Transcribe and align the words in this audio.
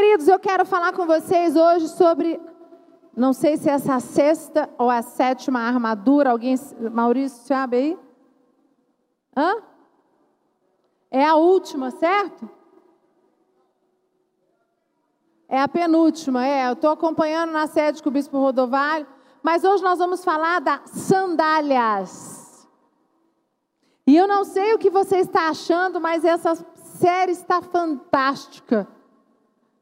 queridos, 0.00 0.28
eu 0.28 0.38
quero 0.38 0.64
falar 0.64 0.94
com 0.94 1.04
vocês 1.04 1.54
hoje 1.54 1.86
sobre, 1.88 2.40
não 3.14 3.34
sei 3.34 3.58
se 3.58 3.68
é 3.68 3.74
essa 3.74 4.00
sexta 4.00 4.66
ou 4.78 4.88
a 4.88 5.02
sétima 5.02 5.60
armadura. 5.60 6.30
Alguém, 6.30 6.54
Maurício, 6.90 7.46
sabe 7.46 7.76
aí? 7.76 7.98
Hã? 9.36 9.62
É 11.10 11.26
a 11.26 11.34
última, 11.34 11.90
certo? 11.90 12.48
É 15.46 15.60
a 15.60 15.68
penúltima, 15.68 16.46
é. 16.46 16.68
Eu 16.68 16.72
estou 16.72 16.92
acompanhando 16.92 17.50
na 17.50 17.66
sede 17.66 18.02
com 18.02 18.08
o 18.08 18.12
Bispo 18.12 18.38
Rodovalho, 18.38 19.06
mas 19.42 19.64
hoje 19.64 19.82
nós 19.82 19.98
vamos 19.98 20.24
falar 20.24 20.60
das 20.60 20.80
sandálias. 20.92 22.66
E 24.06 24.16
eu 24.16 24.26
não 24.26 24.44
sei 24.44 24.72
o 24.72 24.78
que 24.78 24.88
você 24.88 25.18
está 25.18 25.50
achando, 25.50 26.00
mas 26.00 26.24
essa 26.24 26.54
série 26.74 27.32
está 27.32 27.60
fantástica. 27.60 28.88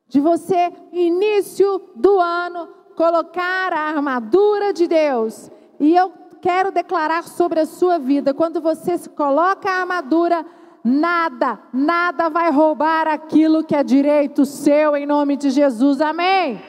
De 0.09 0.21
você, 0.21 0.73
início 0.91 1.83
do 1.95 2.19
ano, 2.19 2.69
colocar 2.97 3.73
a 3.73 3.91
armadura 3.91 4.73
de 4.73 4.89
Deus. 4.89 5.51
E 5.79 5.95
eu 5.95 6.13
quero 6.41 6.73
declarar 6.73 7.25
sobre 7.25 7.61
a 7.61 7.67
sua 7.67 7.99
vida: 7.99 8.33
quando 8.33 8.61
você 8.61 8.97
se 8.97 9.09
coloca 9.11 9.71
a 9.71 9.81
armadura, 9.81 10.45
nada, 10.83 11.61
nada 11.73 12.29
vai 12.29 12.51
roubar 12.51 13.07
aquilo 13.07 13.63
que 13.63 13.77
é 13.77 13.85
direito 13.85 14.47
seu, 14.47 14.97
em 14.97 15.07
nome 15.07 15.37
de 15.37 15.51
Jesus. 15.51 16.01
Amém. 16.01 16.61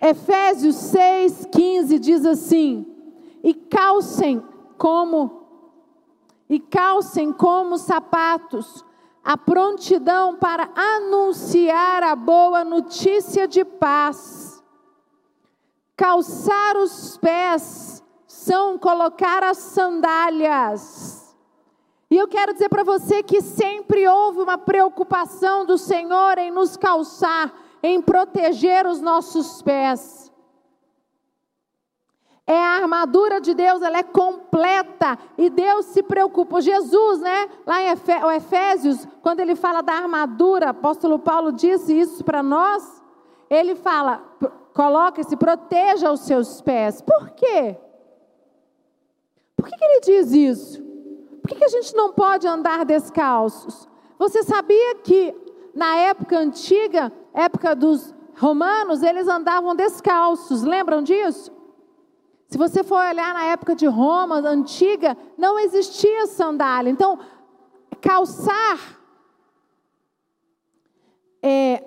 Efésios 0.00 0.76
6, 0.76 1.46
15 1.52 1.98
diz 1.98 2.24
assim: 2.24 2.86
E 3.44 3.52
calcem 3.52 4.42
como 4.78 5.40
e 6.48 6.58
calcem 6.58 7.32
como 7.32 7.76
sapatos 7.76 8.84
a 9.24 9.36
prontidão 9.36 10.36
para 10.36 10.68
anunciar 10.74 12.02
a 12.02 12.16
boa 12.16 12.64
notícia 12.64 13.46
de 13.46 13.64
paz. 13.64 14.62
Calçar 15.96 16.76
os 16.76 17.16
pés 17.18 18.02
são 18.26 18.78
colocar 18.78 19.44
as 19.44 19.58
sandálias. 19.58 21.36
E 22.10 22.16
eu 22.16 22.26
quero 22.26 22.52
dizer 22.52 22.68
para 22.68 22.82
você 22.82 23.22
que 23.22 23.40
sempre 23.40 24.08
houve 24.08 24.40
uma 24.40 24.58
preocupação 24.58 25.64
do 25.64 25.78
Senhor 25.78 26.38
em 26.38 26.50
nos 26.50 26.76
calçar, 26.76 27.52
em 27.82 28.02
proteger 28.02 28.86
os 28.86 29.00
nossos 29.00 29.62
pés 29.62 30.19
é 32.50 32.58
a 32.58 32.78
armadura 32.78 33.40
de 33.40 33.54
Deus, 33.54 33.80
ela 33.80 33.98
é 33.98 34.02
completa 34.02 35.16
e 35.38 35.48
Deus 35.48 35.86
se 35.86 36.02
preocupa. 36.02 36.60
Jesus, 36.60 37.20
né, 37.20 37.48
lá 37.64 37.80
em 37.80 38.36
Efésios, 38.36 39.06
quando 39.22 39.38
ele 39.38 39.54
fala 39.54 39.80
da 39.82 39.92
armadura, 39.92 40.70
apóstolo 40.70 41.16
Paulo 41.20 41.52
disse 41.52 41.96
isso 41.96 42.24
para 42.24 42.42
nós. 42.42 43.00
Ele 43.48 43.76
fala: 43.76 44.20
coloque-se, 44.74 45.36
proteja 45.36 46.10
os 46.10 46.22
seus 46.22 46.60
pés. 46.60 47.00
Por 47.00 47.30
quê? 47.30 47.76
Por 49.56 49.68
que, 49.68 49.76
que 49.76 49.84
ele 49.84 50.00
diz 50.00 50.32
isso? 50.32 50.82
Por 51.40 51.50
que, 51.50 51.54
que 51.54 51.64
a 51.64 51.68
gente 51.68 51.94
não 51.94 52.12
pode 52.12 52.48
andar 52.48 52.84
descalços? 52.84 53.88
Você 54.18 54.42
sabia 54.42 54.96
que 54.96 55.32
na 55.72 55.94
época 55.98 56.36
antiga, 56.36 57.12
época 57.32 57.76
dos 57.76 58.12
romanos, 58.36 59.04
eles 59.04 59.28
andavam 59.28 59.76
descalços, 59.76 60.64
lembram 60.64 61.00
disso? 61.00 61.59
Se 62.50 62.58
você 62.58 62.82
for 62.82 62.98
olhar 62.98 63.32
na 63.32 63.44
época 63.44 63.76
de 63.76 63.86
Roma 63.86 64.40
antiga, 64.40 65.16
não 65.38 65.56
existia 65.56 66.26
sandália. 66.26 66.90
Então, 66.90 67.16
calçar 68.00 68.98
é, 71.40 71.84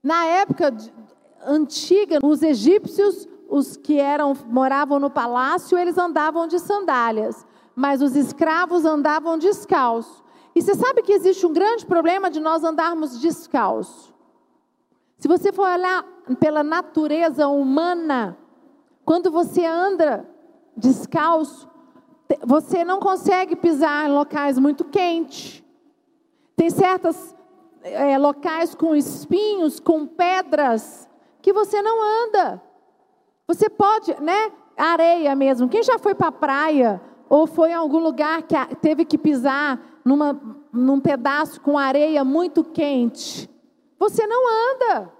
na 0.00 0.24
época 0.26 0.70
de, 0.70 0.94
antiga, 1.44 2.20
os 2.22 2.40
egípcios, 2.40 3.26
os 3.48 3.76
que 3.76 3.98
eram 3.98 4.32
moravam 4.46 5.00
no 5.00 5.10
palácio, 5.10 5.76
eles 5.76 5.98
andavam 5.98 6.46
de 6.46 6.60
sandálias, 6.60 7.44
mas 7.74 8.00
os 8.00 8.14
escravos 8.14 8.84
andavam 8.84 9.36
descalços. 9.36 10.22
E 10.54 10.62
você 10.62 10.76
sabe 10.76 11.02
que 11.02 11.12
existe 11.12 11.44
um 11.44 11.52
grande 11.52 11.84
problema 11.84 12.30
de 12.30 12.38
nós 12.38 12.62
andarmos 12.62 13.18
descalços. 13.20 14.14
Se 15.18 15.26
você 15.26 15.52
for 15.52 15.68
olhar 15.68 16.04
pela 16.38 16.62
natureza 16.62 17.48
humana, 17.48 18.38
quando 19.08 19.30
você 19.30 19.64
anda 19.64 20.28
descalço, 20.76 21.66
você 22.44 22.84
não 22.84 23.00
consegue 23.00 23.56
pisar 23.56 24.06
em 24.06 24.12
locais 24.12 24.58
muito 24.58 24.84
quentes. 24.84 25.64
Tem 26.54 26.68
certos 26.68 27.34
é, 27.82 28.18
locais 28.18 28.74
com 28.74 28.94
espinhos, 28.94 29.80
com 29.80 30.06
pedras, 30.06 31.08
que 31.40 31.54
você 31.54 31.80
não 31.80 32.26
anda. 32.26 32.62
Você 33.46 33.70
pode, 33.70 34.14
né? 34.20 34.52
Areia 34.76 35.34
mesmo. 35.34 35.70
Quem 35.70 35.82
já 35.82 35.98
foi 35.98 36.14
para 36.14 36.26
a 36.26 36.32
praia 36.32 37.00
ou 37.30 37.46
foi 37.46 37.70
em 37.70 37.74
algum 37.76 38.00
lugar 38.00 38.42
que 38.42 38.56
teve 38.76 39.06
que 39.06 39.16
pisar 39.16 39.80
numa, 40.04 40.38
num 40.70 41.00
pedaço 41.00 41.62
com 41.62 41.78
areia 41.78 42.22
muito 42.24 42.62
quente? 42.62 43.48
Você 43.98 44.26
não 44.26 44.42
anda. 44.74 45.17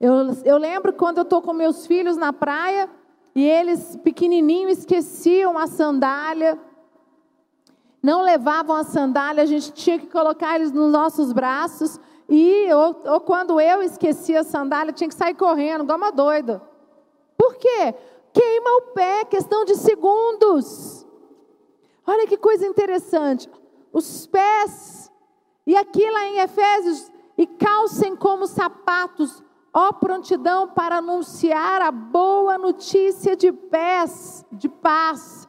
Eu, 0.00 0.14
eu 0.46 0.56
lembro 0.56 0.94
quando 0.94 1.18
eu 1.18 1.24
estou 1.24 1.42
com 1.42 1.52
meus 1.52 1.86
filhos 1.86 2.16
na 2.16 2.32
praia 2.32 2.88
e 3.34 3.44
eles, 3.44 3.96
pequenininhos, 3.96 4.78
esqueciam 4.78 5.58
a 5.58 5.66
sandália, 5.66 6.58
não 8.02 8.22
levavam 8.22 8.74
a 8.74 8.82
sandália, 8.82 9.42
a 9.42 9.46
gente 9.46 9.72
tinha 9.72 9.98
que 9.98 10.06
colocar 10.06 10.56
eles 10.56 10.72
nos 10.72 10.90
nossos 10.90 11.34
braços. 11.34 12.00
E 12.26 12.72
ou, 12.72 12.96
ou 13.04 13.20
quando 13.20 13.60
eu 13.60 13.82
esquecia 13.82 14.40
a 14.40 14.44
sandália, 14.44 14.92
tinha 14.92 15.08
que 15.08 15.14
sair 15.14 15.34
correndo, 15.34 15.84
igual 15.84 15.98
uma 15.98 16.10
doida. 16.10 16.62
Por 17.36 17.56
quê? 17.56 17.94
Queima 18.32 18.70
o 18.78 18.82
pé, 18.94 19.26
questão 19.26 19.66
de 19.66 19.74
segundos. 19.76 21.06
Olha 22.06 22.26
que 22.26 22.38
coisa 22.38 22.66
interessante. 22.66 23.50
Os 23.92 24.26
pés, 24.26 25.12
e 25.66 25.76
aqui 25.76 26.08
lá 26.10 26.24
em 26.26 26.38
Efésios, 26.38 27.12
e 27.36 27.46
calcem 27.46 28.16
como 28.16 28.46
sapatos 28.46 29.42
Ó 29.72 29.92
prontidão 29.92 30.68
para 30.68 30.96
anunciar 30.96 31.80
a 31.80 31.90
boa 31.90 32.58
notícia 32.58 33.36
de 33.36 33.52
paz, 33.52 34.44
de 34.50 34.68
paz. 34.68 35.48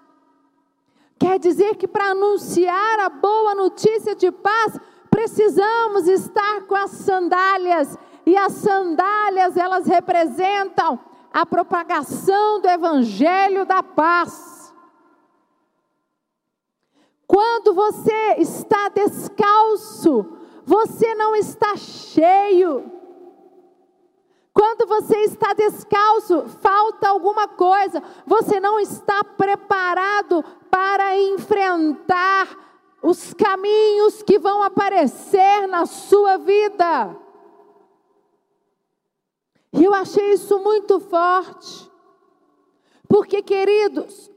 Quer 1.20 1.40
dizer 1.40 1.76
que 1.76 1.88
para 1.88 2.12
anunciar 2.12 3.00
a 3.00 3.10
boa 3.10 3.56
notícia 3.56 4.16
de 4.16 4.32
paz, 4.32 4.80
precisamos 5.10 6.08
estar 6.08 6.62
com 6.68 6.76
as 6.76 6.92
sandálias, 6.92 7.98
e 8.26 8.38
as 8.38 8.54
sandálias, 8.54 9.58
elas 9.58 9.88
representam 9.88 11.00
a 11.34 11.46
propagação 11.46 12.62
do 12.62 12.68
evangelho 12.68 13.66
da 13.66 13.82
paz. 13.82 14.74
Quando 17.26 17.74
você 17.74 18.36
está 18.38 18.90
descalço, 18.90 20.38
você 20.66 21.16
não 21.16 21.36
está 21.36 21.76
cheio. 21.78 23.01
Quando 24.54 24.86
você 24.86 25.18
está 25.20 25.54
descalço, 25.54 26.46
falta 26.62 27.08
alguma 27.08 27.48
coisa, 27.48 28.04
você 28.26 28.60
não 28.60 28.80
está 28.80 29.24
preparado 29.24 30.44
para 30.70 31.18
enfrentar 31.18 32.48
os 33.02 33.34
caminhos 33.34 34.22
que 34.22 34.38
vão 34.38 34.62
aparecer 34.62 35.68
na 35.68 35.86
sua 35.86 36.38
vida. 36.38 37.18
E 39.74 39.84
eu 39.84 39.94
achei 39.94 40.34
isso 40.34 40.60
muito 40.60 41.00
forte, 41.00 41.90
porque, 43.08 43.42
queridos, 43.42 44.30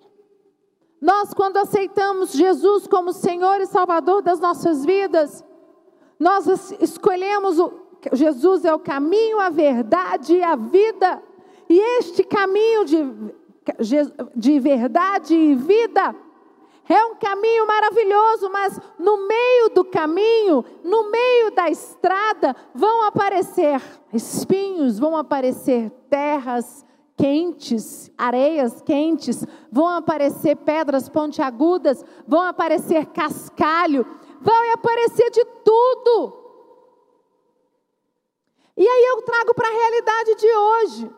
nós, 1.01 1.35
quando 1.35 1.57
aceitamos 1.57 2.33
Jesus 2.33 2.87
como 2.87 3.13
Senhor 3.13 3.61
e 3.61 3.67
Salvador 3.67 4.23
das 4.23 4.39
nossas 4.39 4.85
vidas, 4.85 5.45
nós 6.19 6.47
escolhemos 6.81 7.59
o, 7.59 7.84
Jesus 8.13 8.65
é 8.65 8.75
o 8.75 8.79
caminho, 8.79 9.41
a 9.41 9.51
verdade 9.51 10.35
e 10.35 10.43
a 10.43 10.57
vida. 10.57 11.23
E 11.69 11.79
este 11.99 12.23
caminho 12.23 12.85
de, 12.85 13.05
de 14.35 14.61
verdade 14.61 15.35
e 15.35 15.55
vida 15.55 16.15
é 16.89 17.05
um 17.07 17.15
caminho 17.15 17.67
maravilhoso, 17.67 18.51
mas 18.51 18.79
no 18.99 19.27
meio 19.27 19.71
do 19.71 19.85
caminho, 19.85 20.65
no 20.85 21.11
meio 21.11 21.51
da 21.53 21.71
estrada, 21.71 22.55
vão 22.75 23.05
aparecer 23.05 23.81
espinhos, 24.13 24.99
vão 24.99 25.17
aparecer 25.17 25.91
terras 26.11 26.85
quentes, 27.17 28.11
areias 28.19 28.83
quentes, 28.83 29.47
vão 29.73 29.89
aparecer 29.89 30.57
pedras 30.57 31.09
pontiagudas, 31.09 32.05
vão 32.27 32.43
aparecer 32.43 33.07
cascalho, 33.07 34.07
vai 34.41 34.73
aparecer 34.73 35.31
de 35.31 35.45
tudo. 35.65 36.44
E 38.77 38.87
aí 38.87 39.05
eu 39.11 39.23
trago 39.23 39.55
para 39.55 39.69
a 39.69 39.73
realidade 39.73 40.35
de 40.35 40.57
hoje. 40.57 41.11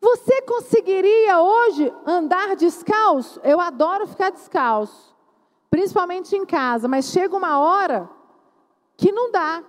Você 0.00 0.42
conseguiria 0.42 1.40
hoje 1.40 1.92
andar 2.04 2.54
descalço? 2.56 3.40
Eu 3.42 3.58
adoro 3.60 4.06
ficar 4.06 4.30
descalço, 4.30 5.14
principalmente 5.70 6.36
em 6.36 6.44
casa, 6.44 6.86
mas 6.86 7.06
chega 7.06 7.34
uma 7.34 7.58
hora 7.58 8.08
que 8.96 9.10
não 9.10 9.30
dá. 9.30 9.64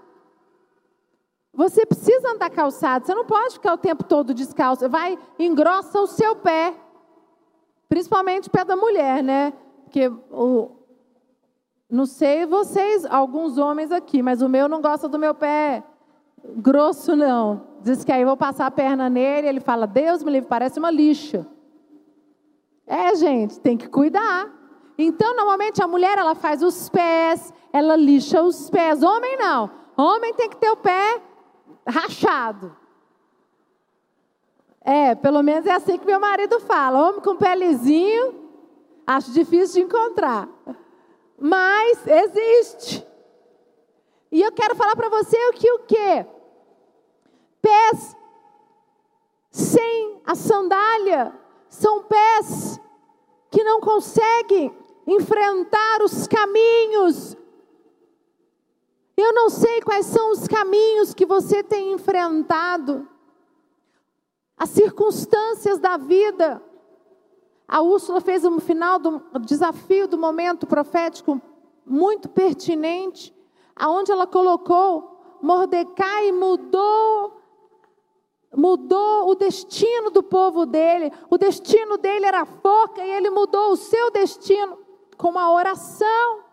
Você 1.53 1.85
precisa 1.85 2.31
andar 2.31 2.51
calçado, 2.51 3.05
você 3.05 3.15
não 3.15 3.25
pode 3.25 3.55
ficar 3.55 3.73
o 3.73 3.77
tempo 3.77 4.03
todo 4.03 4.33
descalço. 4.33 4.87
Vai, 4.89 5.17
engrossa 5.39 5.99
o 6.01 6.07
seu 6.07 6.35
pé. 6.35 6.75
Principalmente 7.89 8.49
o 8.49 8.51
pé 8.51 8.65
da 8.65 8.75
mulher, 8.75 9.23
né? 9.23 9.53
Porque 9.85 10.07
o, 10.29 10.71
não 11.89 12.05
sei 12.05 12.45
vocês, 12.45 13.05
alguns 13.05 13.57
homens 13.57 13.91
aqui, 13.91 14.21
mas 14.21 14.41
o 14.41 14.49
meu 14.49 14.67
não 14.67 14.81
gosta 14.81 15.07
do 15.07 15.17
meu 15.17 15.33
pé 15.33 15.83
grosso, 16.43 17.15
não. 17.15 17.67
Diz 17.81 18.03
que 18.03 18.11
aí 18.11 18.21
eu 18.21 18.27
vou 18.27 18.37
passar 18.37 18.65
a 18.65 18.71
perna 18.71 19.09
nele, 19.09 19.47
ele 19.47 19.59
fala, 19.59 19.85
Deus 19.87 20.23
me 20.23 20.31
livre, 20.31 20.49
parece 20.49 20.79
uma 20.79 20.91
lixa. 20.91 21.45
É, 22.85 23.15
gente, 23.15 23.59
tem 23.59 23.77
que 23.77 23.87
cuidar. 23.87 24.49
Então, 24.97 25.35
normalmente 25.35 25.81
a 25.81 25.87
mulher 25.87 26.17
ela 26.17 26.33
faz 26.33 26.63
os 26.63 26.89
pés, 26.89 27.53
ela 27.71 27.95
lixa 27.95 28.41
os 28.41 28.69
pés. 28.69 29.03
Homem 29.03 29.37
não. 29.37 29.69
Homem 29.95 30.33
tem 30.33 30.49
que 30.49 30.57
ter 30.57 30.71
o 30.71 30.77
pé 30.77 31.21
rachado. 31.87 32.75
É, 34.81 35.15
pelo 35.15 35.43
menos 35.43 35.65
é 35.65 35.71
assim 35.71 35.97
que 35.97 36.05
meu 36.05 36.19
marido 36.19 36.59
fala. 36.61 37.09
Homem 37.09 37.21
com 37.21 37.35
pé 37.35 37.55
lisinho, 37.55 38.35
acho 39.05 39.31
difícil 39.31 39.81
de 39.81 39.87
encontrar. 39.87 40.47
Mas 41.37 42.07
existe. 42.07 43.05
E 44.31 44.41
eu 44.41 44.51
quero 44.51 44.75
falar 44.75 44.95
para 44.95 45.09
você 45.09 45.37
o 45.49 45.53
que 45.53 45.71
o 45.71 45.79
quê? 45.79 46.25
Pés 47.61 48.15
sem 49.51 50.21
a 50.25 50.35
sandália 50.35 51.33
são 51.69 52.03
pés 52.03 52.79
que 53.49 53.63
não 53.63 53.79
conseguem 53.79 54.75
enfrentar 55.05 56.03
os 56.03 56.27
caminhos. 56.27 57.35
Eu 59.15 59.33
não 59.33 59.49
sei 59.49 59.81
quais 59.81 60.05
são 60.05 60.31
os 60.31 60.47
caminhos 60.47 61.13
que 61.13 61.25
você 61.25 61.63
tem 61.63 61.93
enfrentado, 61.93 63.07
as 64.55 64.69
circunstâncias 64.69 65.79
da 65.79 65.97
vida. 65.97 66.61
A 67.67 67.81
Úrsula 67.81 68.21
fez 68.21 68.43
no 68.43 68.59
final 68.59 68.99
do 68.99 69.21
desafio 69.39 70.07
do 70.07 70.17
momento 70.17 70.67
profético 70.67 71.41
muito 71.85 72.29
pertinente, 72.29 73.33
aonde 73.77 74.11
ela 74.11 74.27
colocou 74.27 75.17
Mordecai 75.41 76.31
mudou 76.31 77.37
mudou 78.55 79.29
o 79.29 79.35
destino 79.35 80.09
do 80.09 80.23
povo 80.23 80.65
dele. 80.65 81.11
O 81.29 81.37
destino 81.37 81.97
dele 81.97 82.25
era 82.25 82.45
forca 82.45 83.05
e 83.05 83.09
ele 83.11 83.29
mudou 83.29 83.71
o 83.71 83.77
seu 83.77 84.09
destino 84.09 84.79
com 85.15 85.37
a 85.37 85.53
oração. 85.53 86.43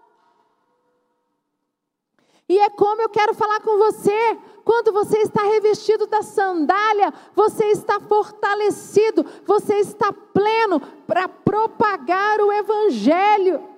E 2.46 2.58
é 2.58 2.68
como 2.68 3.00
eu 3.00 3.08
quero 3.08 3.32
falar 3.34 3.60
com 3.60 3.78
você. 3.78 4.38
Quando 4.64 4.92
você 4.92 5.18
está 5.18 5.42
revestido 5.44 6.06
da 6.06 6.22
sandália, 6.22 7.12
você 7.34 7.66
está 7.66 8.00
fortalecido, 8.00 9.24
você 9.46 9.76
está 9.76 10.12
pleno 10.12 10.80
para 11.06 11.28
propagar 11.28 12.40
o 12.40 12.52
Evangelho. 12.52 13.73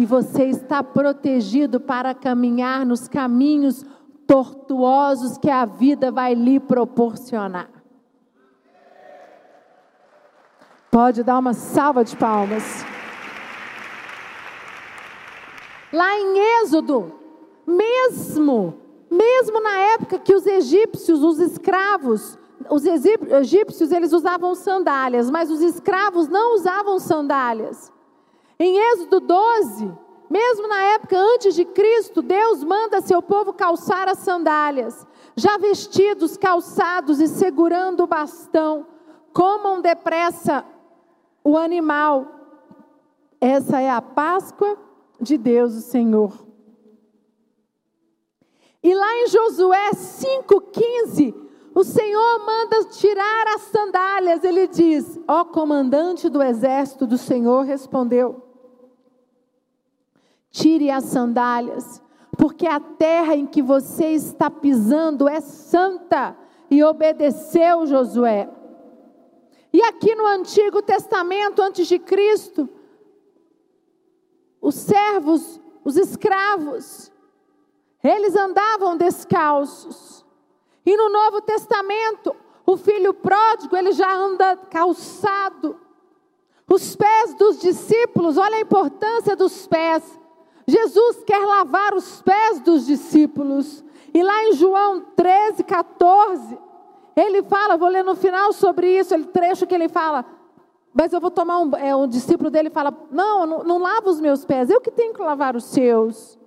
E 0.00 0.06
você 0.06 0.44
está 0.44 0.82
protegido 0.82 1.78
para 1.78 2.14
caminhar 2.14 2.86
nos 2.86 3.06
caminhos 3.06 3.84
tortuosos 4.26 5.36
que 5.36 5.50
a 5.50 5.66
vida 5.66 6.10
vai 6.10 6.32
lhe 6.32 6.58
proporcionar. 6.58 7.68
Pode 10.90 11.22
dar 11.22 11.38
uma 11.38 11.52
salva 11.52 12.02
de 12.02 12.16
palmas. 12.16 12.82
Lá 15.92 16.18
em 16.18 16.62
Êxodo, 16.62 17.12
mesmo, 17.66 18.78
mesmo 19.10 19.62
na 19.62 19.76
época 19.80 20.18
que 20.18 20.34
os 20.34 20.46
egípcios, 20.46 21.22
os 21.22 21.38
escravos, 21.38 22.38
os 22.70 22.86
egípcios 22.86 23.92
eles 23.92 24.14
usavam 24.14 24.54
sandálias, 24.54 25.30
mas 25.30 25.50
os 25.50 25.60
escravos 25.60 26.26
não 26.26 26.54
usavam 26.54 26.98
sandálias. 26.98 27.92
Em 28.62 28.76
Êxodo 28.76 29.20
12, 29.20 29.90
mesmo 30.28 30.68
na 30.68 30.82
época 30.82 31.16
antes 31.18 31.54
de 31.54 31.64
Cristo, 31.64 32.20
Deus 32.20 32.62
manda 32.62 33.00
seu 33.00 33.22
povo 33.22 33.54
calçar 33.54 34.06
as 34.06 34.18
sandálias, 34.18 35.06
já 35.34 35.56
vestidos, 35.56 36.36
calçados 36.36 37.20
e 37.20 37.26
segurando 37.26 38.02
o 38.02 38.06
bastão, 38.06 38.86
comam 39.32 39.80
depressa 39.80 40.62
o 41.42 41.56
animal. 41.56 42.26
Essa 43.40 43.80
é 43.80 43.88
a 43.88 44.02
Páscoa 44.02 44.76
de 45.18 45.38
Deus, 45.38 45.74
o 45.74 45.80
Senhor. 45.80 46.30
E 48.82 48.94
lá 48.94 49.16
em 49.20 49.28
Josué 49.28 49.90
5,15, 49.92 51.34
o 51.74 51.82
Senhor 51.82 52.44
manda 52.44 52.84
tirar 52.90 53.54
as 53.54 53.62
sandálias. 53.62 54.44
Ele 54.44 54.68
diz: 54.68 55.18
Ó 55.26 55.46
comandante 55.46 56.28
do 56.28 56.42
exército 56.42 57.06
do 57.06 57.16
Senhor, 57.16 57.64
respondeu 57.64 58.49
Tire 60.50 60.90
as 60.90 61.04
sandálias, 61.04 62.02
porque 62.36 62.66
a 62.66 62.80
terra 62.80 63.36
em 63.36 63.46
que 63.46 63.62
você 63.62 64.08
está 64.12 64.50
pisando 64.50 65.28
é 65.28 65.40
santa. 65.40 66.36
E 66.70 66.82
obedeceu 66.84 67.86
Josué. 67.86 68.48
E 69.72 69.82
aqui 69.82 70.14
no 70.14 70.26
Antigo 70.26 70.82
Testamento, 70.82 71.62
antes 71.62 71.86
de 71.86 71.98
Cristo, 71.98 72.68
os 74.60 74.74
servos, 74.74 75.60
os 75.84 75.96
escravos, 75.96 77.10
eles 78.02 78.36
andavam 78.36 78.96
descalços. 78.96 80.24
E 80.84 80.96
no 80.96 81.08
Novo 81.08 81.40
Testamento, 81.42 82.34
o 82.66 82.76
filho 82.76 83.14
pródigo, 83.14 83.76
ele 83.76 83.92
já 83.92 84.12
anda 84.12 84.56
calçado. 84.56 85.78
Os 86.68 86.94
pés 86.96 87.34
dos 87.34 87.60
discípulos, 87.60 88.36
olha 88.36 88.56
a 88.56 88.60
importância 88.60 89.34
dos 89.34 89.66
pés. 89.66 90.18
Jesus 90.70 91.22
quer 91.24 91.44
lavar 91.44 91.94
os 91.94 92.22
pés 92.22 92.60
dos 92.60 92.86
discípulos. 92.86 93.84
E 94.14 94.22
lá 94.22 94.44
em 94.44 94.52
João 94.54 95.02
13, 95.16 95.64
14, 95.64 96.58
ele 97.16 97.42
fala, 97.42 97.76
vou 97.76 97.88
ler 97.88 98.04
no 98.04 98.14
final 98.14 98.52
sobre 98.52 98.98
isso, 98.98 99.14
ele 99.14 99.26
trecho 99.26 99.66
que 99.66 99.74
ele 99.74 99.88
fala, 99.88 100.24
mas 100.92 101.12
eu 101.12 101.20
vou 101.20 101.30
tomar 101.30 101.60
um, 101.60 101.76
é, 101.76 101.94
um 101.94 102.08
discípulo 102.08 102.50
dele 102.50 102.70
fala, 102.70 102.92
não, 103.10 103.46
não, 103.46 103.62
não 103.62 103.78
lava 103.78 104.08
os 104.08 104.20
meus 104.20 104.44
pés, 104.44 104.70
eu 104.70 104.80
que 104.80 104.90
tenho 104.90 105.14
que 105.14 105.22
lavar 105.22 105.54
os 105.54 105.64
seus. 105.64 106.38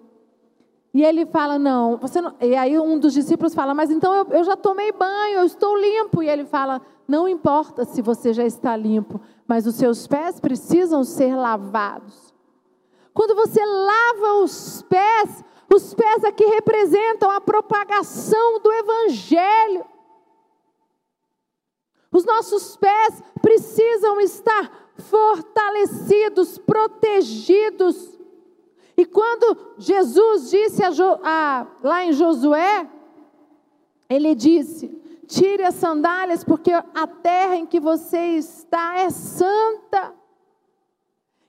E 0.94 1.04
ele 1.04 1.26
fala, 1.26 1.58
não, 1.58 1.98
você 1.98 2.22
não... 2.22 2.36
E 2.40 2.56
aí 2.56 2.78
um 2.78 3.00
dos 3.00 3.14
discípulos 3.14 3.56
fala, 3.56 3.74
mas 3.74 3.90
então 3.90 4.14
eu, 4.14 4.28
eu 4.30 4.44
já 4.44 4.56
tomei 4.56 4.92
banho, 4.92 5.40
eu 5.40 5.46
estou 5.46 5.76
limpo. 5.76 6.22
E 6.22 6.30
ele 6.30 6.46
fala, 6.46 6.82
não 7.08 7.28
importa 7.28 7.84
se 7.84 8.00
você 8.00 8.32
já 8.32 8.46
está 8.46 8.78
limpo, 8.78 9.20
mas 9.48 9.66
os 9.66 9.74
seus 9.74 10.06
pés 10.06 10.40
precisam 10.40 11.04
ser 11.04 11.36
lavados. 11.36 12.33
Quando 13.14 13.36
você 13.36 13.64
lava 13.64 14.44
os 14.44 14.82
pés, 14.84 15.44
os 15.74 15.94
pés 15.94 16.24
aqui 16.24 16.46
representam 16.46 17.30
a 17.30 17.40
propagação 17.40 18.60
do 18.60 18.72
Evangelho. 18.72 19.86
Os 22.12 22.26
nossos 22.26 22.78
pés 22.78 23.24
precisam 23.42 24.20
estar 24.22 24.94
fortalecidos, 24.98 26.58
protegidos. 26.58 28.20
E 28.96 29.06
quando 29.06 29.76
Jesus 29.78 30.52
disse 30.52 30.84
a 30.84 30.92
a, 31.24 31.68
lá 31.82 32.06
em 32.06 32.14
Josué, 32.14 32.88
ele 34.10 34.36
disse: 34.36 34.88
Tire 35.28 35.64
as 35.64 35.76
sandálias, 35.76 36.44
porque 36.44 36.72
a 36.72 37.08
terra 37.08 37.56
em 37.56 37.66
que 37.66 37.80
você 37.80 38.38
está 38.38 39.00
é 39.00 39.10
santa. 39.10 40.14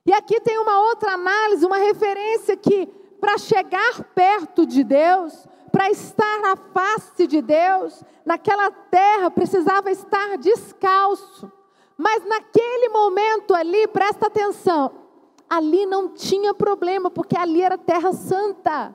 E 0.07 0.13
aqui 0.13 0.41
tem 0.41 0.59
uma 0.59 0.81
outra 0.81 1.13
análise, 1.13 1.65
uma 1.65 1.79
referência 1.79 2.57
que 2.57 2.87
para 3.21 3.39
chegar 3.39 4.05
perto 4.15 4.67
de 4.67 4.85
Deus, 4.85 5.47
para 5.73 5.91
estar 5.91 6.45
à 6.45 6.57
face 6.57 7.27
de 7.27 7.41
Deus, 7.41 8.03
naquela 8.25 8.71
terra 8.71 9.31
precisava 9.31 9.91
estar 9.91 10.37
descalço. 10.37 11.51
Mas 11.97 12.25
naquele 12.27 12.91
momento 12.91 13.55
ali, 13.55 13.87
presta 13.89 14.27
atenção, 14.27 14.91
ali 15.49 15.87
não 15.87 16.11
tinha 16.11 16.53
problema, 16.53 17.11
porque 17.11 17.37
ali 17.37 17.63
era 17.63 17.79
terra 17.79 18.13
santa. 18.13 18.95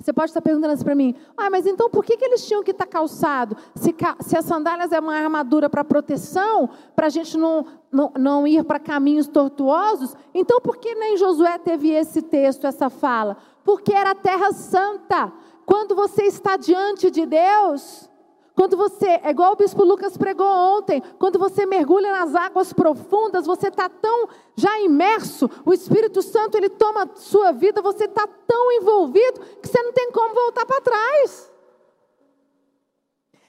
Você 0.00 0.14
pode 0.14 0.30
estar 0.30 0.40
perguntando 0.40 0.72
assim 0.72 0.84
para 0.84 0.94
mim, 0.94 1.14
ah, 1.36 1.50
mas 1.50 1.66
então 1.66 1.90
por 1.90 2.02
que, 2.02 2.16
que 2.16 2.24
eles 2.24 2.46
tinham 2.46 2.62
que 2.62 2.70
estar 2.70 2.86
calçado? 2.86 3.54
Se, 3.74 3.94
se 4.20 4.36
as 4.36 4.46
sandálias 4.46 4.92
é 4.92 4.98
uma 4.98 5.14
armadura 5.14 5.68
para 5.68 5.84
proteção, 5.84 6.70
para 6.96 7.06
a 7.06 7.10
gente 7.10 7.36
não, 7.36 7.66
não, 7.92 8.12
não 8.16 8.46
ir 8.46 8.64
para 8.64 8.78
caminhos 8.78 9.26
tortuosos, 9.26 10.16
então 10.32 10.58
por 10.60 10.78
que 10.78 10.94
nem 10.94 11.18
Josué 11.18 11.58
teve 11.58 11.90
esse 11.90 12.22
texto, 12.22 12.66
essa 12.66 12.88
fala? 12.88 13.36
Porque 13.62 13.92
era 13.92 14.14
terra 14.14 14.52
santa. 14.52 15.30
Quando 15.66 15.94
você 15.94 16.22
está 16.22 16.56
diante 16.56 17.10
de 17.10 17.26
Deus, 17.26 18.10
Quando 18.60 18.76
você, 18.76 19.18
é 19.24 19.30
igual 19.30 19.54
o 19.54 19.56
bispo 19.56 19.82
Lucas 19.82 20.18
pregou 20.18 20.46
ontem, 20.46 21.02
quando 21.18 21.38
você 21.38 21.64
mergulha 21.64 22.12
nas 22.12 22.34
águas 22.34 22.74
profundas, 22.74 23.46
você 23.46 23.68
está 23.68 23.88
tão 23.88 24.28
já 24.54 24.78
imerso, 24.80 25.48
o 25.64 25.72
Espírito 25.72 26.20
Santo 26.20 26.58
ele 26.58 26.68
toma 26.68 27.08
sua 27.14 27.52
vida, 27.52 27.80
você 27.80 28.04
está 28.04 28.26
tão 28.26 28.70
envolvido 28.72 29.40
que 29.62 29.66
você 29.66 29.82
não 29.82 29.94
tem 29.94 30.12
como 30.12 30.34
voltar 30.34 30.66
para 30.66 30.78
trás. 30.82 31.50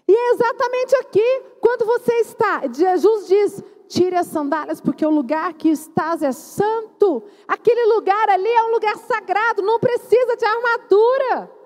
E 0.07 0.15
é 0.15 0.31
exatamente 0.31 0.95
aqui, 0.95 1.43
quando 1.59 1.85
você 1.85 2.13
está, 2.21 2.61
Jesus 2.71 3.27
diz: 3.27 3.63
tire 3.89 4.15
as 4.15 4.27
sandálias, 4.27 4.79
porque 4.79 5.05
o 5.05 5.09
lugar 5.09 5.55
que 5.55 5.67
estás 5.67 6.23
é 6.23 6.31
santo. 6.31 7.21
Aquele 7.45 7.85
lugar 7.95 8.29
ali 8.29 8.47
é 8.47 8.63
um 8.63 8.71
lugar 8.71 8.95
sagrado, 8.95 9.61
não 9.61 9.77
precisa 9.77 10.37
de 10.37 10.45
armadura. 10.45 11.60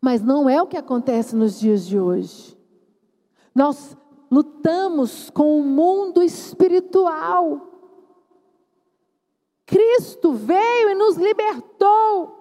Mas 0.00 0.22
não 0.22 0.48
é 0.48 0.60
o 0.62 0.66
que 0.66 0.76
acontece 0.76 1.34
nos 1.34 1.58
dias 1.58 1.86
de 1.86 1.98
hoje. 1.98 2.56
Nós 3.54 3.96
lutamos 4.30 5.30
com 5.30 5.58
o 5.58 5.64
mundo 5.64 6.22
espiritual. 6.22 7.72
Cristo 9.64 10.32
veio 10.32 10.90
e 10.90 10.94
nos 10.94 11.16
libertou. 11.16 12.36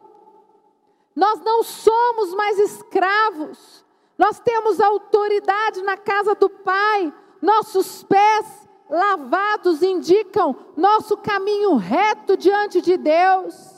Nós 1.16 1.40
não 1.42 1.64
somos 1.64 2.34
mais 2.34 2.60
escravos. 2.60 3.86
Nós 4.18 4.40
temos 4.40 4.80
autoridade 4.80 5.82
na 5.82 5.98
casa 5.98 6.36
do 6.36 6.50
Pai. 6.50 7.14
Nossos 7.42 8.04
pés 8.04 8.68
lavados 8.90 9.82
indicam 9.82 10.56
nosso 10.76 11.18
caminho 11.18 11.76
reto 11.76 12.38
diante 12.38 12.82
de 12.82 12.98
Deus. 12.98 13.75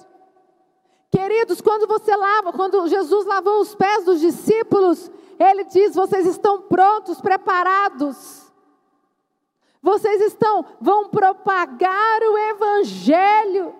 Queridos, 1.17 1.61
quando 1.61 1.87
você 1.87 2.15
lava, 2.15 2.53
quando 2.53 2.87
Jesus 2.87 3.25
lavou 3.25 3.59
os 3.59 3.73
pés 3.73 4.05
dos 4.05 4.19
discípulos, 4.19 5.09
ele 5.39 5.63
diz: 5.63 5.95
"Vocês 5.95 6.27
estão 6.27 6.61
prontos, 6.61 7.19
preparados. 7.19 8.53
Vocês 9.81 10.21
estão 10.21 10.63
vão 10.79 11.09
propagar 11.09 12.21
o 12.21 12.37
evangelho. 12.37 13.73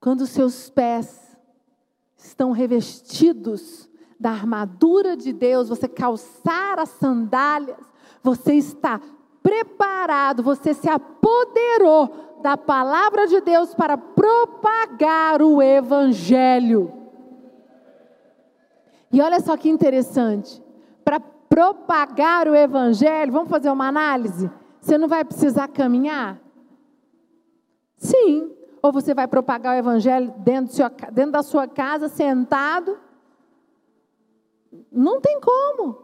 Quando 0.00 0.28
seus 0.28 0.70
pés 0.70 1.36
estão 2.16 2.52
revestidos 2.52 3.90
da 4.18 4.30
armadura 4.30 5.16
de 5.16 5.32
Deus, 5.32 5.68
você 5.68 5.88
calçar 5.88 6.78
as 6.78 6.90
sandálias, 6.90 7.84
você 8.22 8.54
está 8.54 9.00
preparado, 9.42 10.40
você 10.40 10.72
se 10.72 10.88
apoderou 10.88 12.27
da 12.42 12.56
palavra 12.56 13.26
de 13.26 13.40
Deus 13.40 13.74
para 13.74 13.96
propagar 13.96 15.42
o 15.42 15.62
evangelho. 15.62 16.92
E 19.10 19.20
olha 19.20 19.40
só 19.40 19.56
que 19.56 19.68
interessante. 19.68 20.62
Para 21.04 21.20
propagar 21.20 22.46
o 22.48 22.54
evangelho, 22.54 23.32
vamos 23.32 23.48
fazer 23.48 23.70
uma 23.70 23.88
análise? 23.88 24.50
Você 24.80 24.98
não 24.98 25.08
vai 25.08 25.24
precisar 25.24 25.68
caminhar? 25.68 26.40
Sim. 27.96 28.54
Ou 28.82 28.92
você 28.92 29.12
vai 29.12 29.26
propagar 29.26 29.74
o 29.74 29.78
evangelho 29.78 30.32
dentro, 30.38 30.74
sua, 30.74 30.88
dentro 31.10 31.32
da 31.32 31.42
sua 31.42 31.66
casa, 31.66 32.08
sentado? 32.08 32.98
Não 34.92 35.20
tem 35.20 35.40
como. 35.40 35.98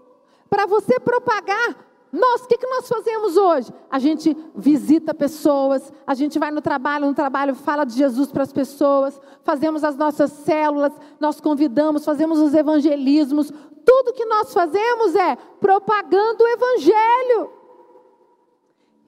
Para 0.49 0.67
você 0.67 0.99
propagar 0.99 1.94
nós, 2.15 2.43
o 2.43 2.47
que, 2.47 2.57
que 2.57 2.67
nós 2.69 2.89
fazemos 2.89 3.37
hoje? 3.37 3.73
A 3.91 3.99
gente 3.99 4.37
visita 4.55 5.13
pessoas, 5.13 5.93
a 6.07 6.15
gente 6.15 6.39
vai 6.39 6.53
no 6.53 6.63
trabalho, 6.63 7.07
no 7.07 7.15
trabalho 7.15 7.57
fala 7.57 7.85
de 7.85 7.95
Jesus 7.95 8.31
para 8.31 8.45
as 8.45 8.53
pessoas, 8.53 9.21
fazemos 9.43 9.83
as 9.83 9.97
nossas 9.97 10.31
células, 10.31 10.93
nós 11.19 11.41
convidamos, 11.41 12.05
fazemos 12.05 12.39
os 12.39 12.55
evangelismos. 12.55 13.53
Tudo 13.85 14.13
que 14.13 14.25
nós 14.27 14.55
fazemos 14.55 15.17
é 15.17 15.35
propagando 15.59 16.45
o 16.45 16.47
evangelho. 16.47 17.51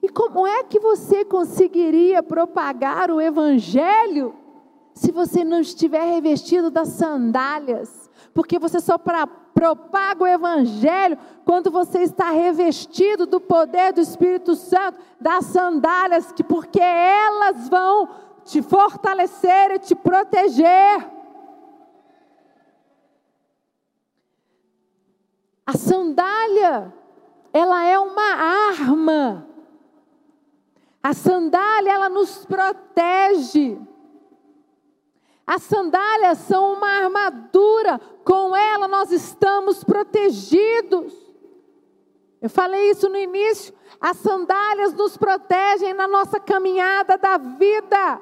E 0.03 0.09
como 0.09 0.45
é 0.45 0.65
que 0.65 0.77
você 0.77 1.23
conseguiria 1.23 2.21
propagar 2.21 3.09
o 3.09 3.21
evangelho 3.21 4.35
se 4.93 5.13
você 5.13 5.45
não 5.45 5.61
estiver 5.61 6.03
revestido 6.03 6.69
das 6.69 6.89
sandálias? 6.89 8.09
Porque 8.33 8.59
você 8.59 8.81
só 8.81 8.97
para 8.97 9.25
propaga 9.57 10.23
o 10.23 10.27
Evangelho 10.27 11.17
quando 11.43 11.71
você 11.71 12.03
está 12.03 12.29
revestido 12.29 13.25
do 13.25 13.41
poder 13.41 13.91
do 13.91 13.99
Espírito 13.99 14.53
Santo, 14.53 14.99
das 15.19 15.45
sandálias, 15.45 16.31
que 16.31 16.43
porque 16.43 16.79
elas 16.79 17.67
vão 17.67 18.07
te 18.45 18.61
fortalecer 18.61 19.71
e 19.71 19.79
te 19.79 19.95
proteger. 19.95 21.09
A 25.65 25.73
sandália, 25.75 26.93
ela 27.51 27.83
é 27.83 27.97
uma 27.97 28.35
arma. 28.69 29.47
A 31.01 31.13
sandália, 31.13 31.93
ela 31.93 32.09
nos 32.09 32.45
protege. 32.45 33.81
As 35.47 35.63
sandálias 35.63 36.39
são 36.39 36.73
uma 36.73 36.87
armadura, 36.87 38.01
com 38.27 38.53
ela 38.53 38.89
nós 38.89 39.09
estamos 39.09 39.85
protegidos. 39.85 41.13
Eu 42.41 42.49
falei 42.49 42.89
isso 42.89 43.07
no 43.07 43.15
início. 43.15 43.73
As 44.01 44.17
sandálias 44.17 44.93
nos 44.93 45.15
protegem 45.15 45.93
na 45.93 46.09
nossa 46.09 46.37
caminhada 46.37 47.17
da 47.17 47.37
vida. 47.37 48.21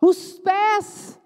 Os 0.00 0.38
pés 0.38 1.20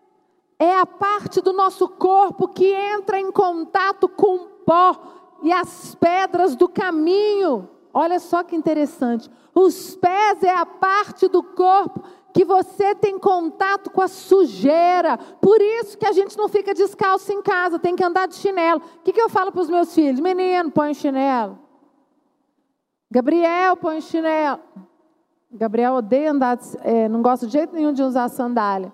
é 0.59 0.75
a 0.75 0.87
parte 0.87 1.43
do 1.43 1.53
nosso 1.53 1.87
corpo 1.87 2.49
que 2.49 2.73
entra 2.73 3.21
em 3.21 3.31
contato 3.31 4.09
com 4.09 4.37
o 4.37 4.49
pó 4.65 5.39
e 5.43 5.53
as 5.53 5.95
pedras 5.97 6.57
do 6.57 6.67
caminho. 6.67 7.69
Olha 7.93 8.19
só 8.19 8.43
que 8.43 8.57
interessante. 8.57 9.31
Os 9.55 9.97
pés 9.97 10.43
é 10.43 10.55
a 10.55 10.65
parte 10.65 11.29
do 11.29 11.43
corpo 11.43 12.03
que 12.33 12.45
você 12.45 12.95
tem 12.95 13.19
contato 13.19 13.91
com 13.91 14.01
a 14.01 14.09
sujeira. 14.09 15.19
Por 15.41 15.61
isso 15.61 15.99
que 15.99 16.07
a 16.07 16.13
gente 16.13 16.37
não 16.37 16.49
fica 16.49 16.73
descalço 16.75 17.33
em 17.33 17.43
casa, 17.43 17.79
tem 17.79 17.97
que 17.97 18.05
andar 18.05 18.29
de 18.29 18.35
chinelo. 18.37 18.81
O 18.97 19.03
que, 19.03 19.13
que 19.13 19.21
eu 19.21 19.29
falo 19.29 19.51
para 19.53 19.61
os 19.61 19.71
meus 19.71 19.95
filhos? 19.95 20.21
Menino, 20.21 20.71
põe 20.71 20.95
chinelo. 20.95 21.59
Gabriel, 23.11 23.77
põe 23.77 24.01
chinelo. 24.01 24.61
Gabriel 25.53 25.95
odeia 25.95 26.31
andar, 26.31 26.57
de, 26.57 26.65
é, 26.83 27.09
não 27.09 27.23
gosta 27.23 27.47
de 27.47 27.53
jeito 27.53 27.75
nenhum 27.75 27.93
de 27.93 28.03
usar 28.03 28.29
sandália. 28.29 28.93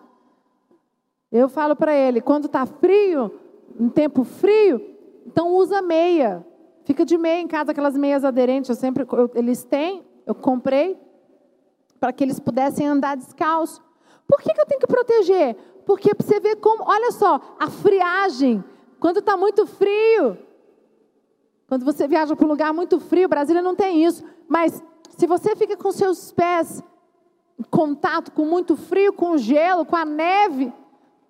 Eu 1.31 1.49
falo 1.49 1.77
para 1.77 1.95
ele, 1.95 2.23
quando 2.23 2.47
está 2.47 2.65
frio, 2.65 3.31
em 3.79 3.91
tempo 3.91 4.25
frio, 4.25 4.81
então 5.27 5.55
usa 5.55 5.83
meia. 5.83 6.47
Fica 6.85 7.05
de 7.05 7.19
meia 7.19 7.41
em 7.41 7.47
casa, 7.49 7.73
aquelas 7.73 7.97
meias 7.97 8.25
aderentes, 8.25 8.71
eu 8.71 8.77
sempre, 8.77 9.05
eu, 9.05 9.31
eles 9.35 9.65
têm, 9.65 10.03
eu 10.25 10.35
comprei 10.35 10.99
para 12.01 12.13
que 12.13 12.25
eles 12.25 12.39
pudessem 12.39 12.87
andar 12.87 13.17
descalço. 13.17 13.83
Por 14.27 14.41
que, 14.41 14.53
que 14.53 14.61
eu 14.61 14.67
tenho 14.67 14.81
que 14.81 14.87
proteger? 14.87 15.57
Porque 15.85 16.13
você 16.19 16.41
vê 16.41 16.57
como, 16.57 16.85
olha 16.87 17.13
só, 17.13 17.41
a 17.59 17.71
friagem, 17.71 18.65
quando 18.99 19.19
está 19.19 19.37
muito 19.37 19.67
frio, 19.67 20.37
quando 21.69 21.85
você 21.85 22.09
viaja 22.09 22.35
para 22.35 22.45
um 22.45 22.49
lugar 22.49 22.73
muito 22.73 22.99
frio, 22.99 23.29
Brasília 23.29 23.63
não 23.63 23.75
tem 23.75 24.05
isso, 24.05 24.25
mas 24.49 24.83
se 25.17 25.27
você 25.27 25.55
fica 25.57 25.77
com 25.77 25.91
seus 25.93 26.33
pés 26.33 26.83
em 27.59 27.63
contato 27.65 28.33
com 28.33 28.45
muito 28.45 28.77
frio, 28.77 29.13
com 29.13 29.39
gelo, 29.39 29.87
com 29.87 29.97
a 29.97 30.05
neve, 30.05 30.73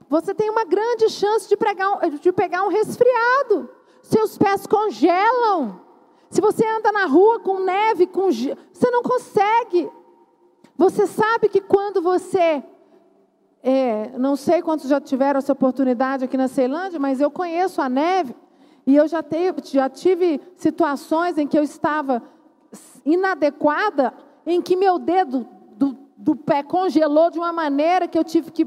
você 0.08 0.35
tem 0.35 0.50
uma 0.50 0.64
grande 0.64 1.08
chance 1.08 1.49
de 1.49 1.56
pegar 1.56 1.90
um, 1.90 2.11
de 2.11 2.32
pegar 2.32 2.64
um 2.64 2.68
resfriado. 2.68 3.68
Seus 4.02 4.38
pés 4.38 4.66
congelam. 4.66 5.80
Se 6.30 6.40
você 6.40 6.66
anda 6.66 6.92
na 6.92 7.06
rua 7.06 7.40
com 7.40 7.61
neve, 7.61 8.06
com 8.06 8.30
gelo, 8.30 8.58
você 8.73 8.90
não 8.90 9.02
consegue. 9.02 9.90
Você 10.76 11.06
sabe 11.06 11.49
que 11.49 11.61
quando 11.61 12.02
você. 12.02 12.62
É, 13.62 14.16
não 14.16 14.37
sei 14.37 14.62
quantos 14.62 14.88
já 14.88 15.00
tiveram 15.00 15.38
essa 15.38 15.52
oportunidade 15.52 16.25
aqui 16.25 16.37
na 16.37 16.47
Ceilândia, 16.47 17.00
mas 17.00 17.21
eu 17.21 17.30
conheço 17.30 17.80
a 17.80 17.88
neve. 17.88 18.35
E 18.87 18.95
eu 18.95 19.09
já, 19.09 19.23
teve, 19.23 19.61
já 19.64 19.88
tive 19.88 20.40
situações 20.56 21.37
em 21.37 21.47
que 21.49 21.59
eu 21.59 21.64
estava 21.64 22.23
inadequada, 23.04 24.14
em 24.47 24.62
que 24.62 24.76
meu 24.76 24.99
dedo 24.99 25.49
do, 25.73 25.97
do 26.16 26.37
pé 26.37 26.62
congelou 26.62 27.28
de 27.28 27.38
uma 27.38 27.52
maneira 27.52 28.06
que 28.06 28.16
eu 28.16 28.23
tive 28.23 28.52
que 28.52 28.64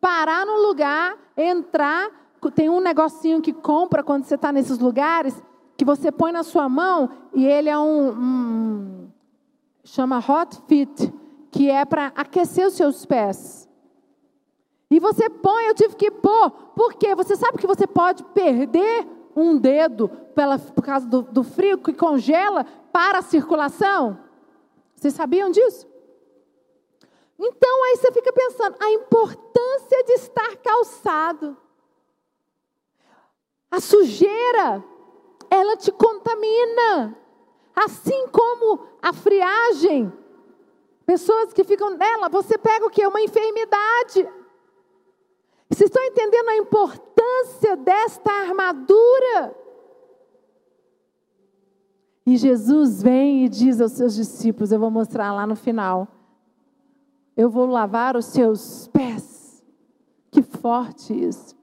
parar 0.00 0.44
no 0.44 0.60
lugar, 0.66 1.16
entrar. 1.36 2.10
Tem 2.56 2.68
um 2.68 2.80
negocinho 2.80 3.40
que 3.40 3.52
compra 3.52 4.02
quando 4.02 4.24
você 4.24 4.34
está 4.34 4.50
nesses 4.50 4.80
lugares, 4.80 5.40
que 5.76 5.84
você 5.84 6.10
põe 6.10 6.32
na 6.32 6.42
sua 6.42 6.68
mão 6.68 7.08
e 7.32 7.46
ele 7.46 7.68
é 7.68 7.78
um, 7.78 8.08
um 8.10 9.08
chama 9.84 10.18
Hot 10.18 10.60
Fit 10.66 11.12
que 11.52 11.70
é 11.70 11.84
para 11.84 12.06
aquecer 12.16 12.66
os 12.66 12.74
seus 12.74 13.04
pés. 13.04 13.68
E 14.90 14.98
você 14.98 15.28
põe, 15.28 15.66
eu 15.66 15.74
tive 15.74 15.94
que 15.94 16.10
pôr, 16.10 16.50
porque 16.74 17.14
você 17.14 17.36
sabe 17.36 17.58
que 17.58 17.66
você 17.66 17.86
pode 17.86 18.24
perder 18.24 19.06
um 19.36 19.56
dedo 19.56 20.08
pela, 20.34 20.58
por 20.58 20.82
causa 20.82 21.06
do, 21.06 21.22
do 21.22 21.44
frio 21.44 21.78
que 21.78 21.92
congela 21.92 22.64
para 22.90 23.18
a 23.18 23.22
circulação? 23.22 24.18
Vocês 24.96 25.12
sabiam 25.14 25.50
disso? 25.50 25.86
Então 27.38 27.84
aí 27.84 27.96
você 27.96 28.12
fica 28.12 28.32
pensando, 28.32 28.76
a 28.80 28.90
importância 28.90 30.04
de 30.04 30.12
estar 30.12 30.56
calçado. 30.56 31.56
A 33.70 33.80
sujeira, 33.80 34.82
ela 35.50 35.76
te 35.76 35.92
contamina. 35.92 37.18
Assim 37.74 38.28
como 38.28 38.86
a 39.02 39.12
friagem, 39.12 40.12
pessoas 41.02 41.52
que 41.52 41.64
ficam 41.64 41.96
nela, 41.96 42.28
você 42.28 42.56
pega 42.56 42.86
o 42.86 42.90
que? 42.90 43.06
Uma 43.06 43.20
enfermidade. 43.20 44.28
Vocês 45.68 45.88
estão 45.88 46.02
entendendo 46.04 46.48
a 46.48 46.56
importância 46.56 47.76
desta 47.76 48.30
armadura? 48.30 49.56
E 52.26 52.36
Jesus 52.36 53.02
vem 53.02 53.44
e 53.44 53.48
diz 53.48 53.80
aos 53.80 53.92
seus 53.92 54.14
discípulos: 54.14 54.70
Eu 54.70 54.78
vou 54.78 54.90
mostrar 54.90 55.32
lá 55.32 55.46
no 55.46 55.56
final. 55.56 56.08
Eu 57.36 57.48
vou 57.48 57.66
lavar 57.66 58.16
os 58.16 58.26
seus 58.26 58.86
pés. 58.88 59.64
Que 60.30 60.42
forte 60.42 61.12
isso. 61.12 61.56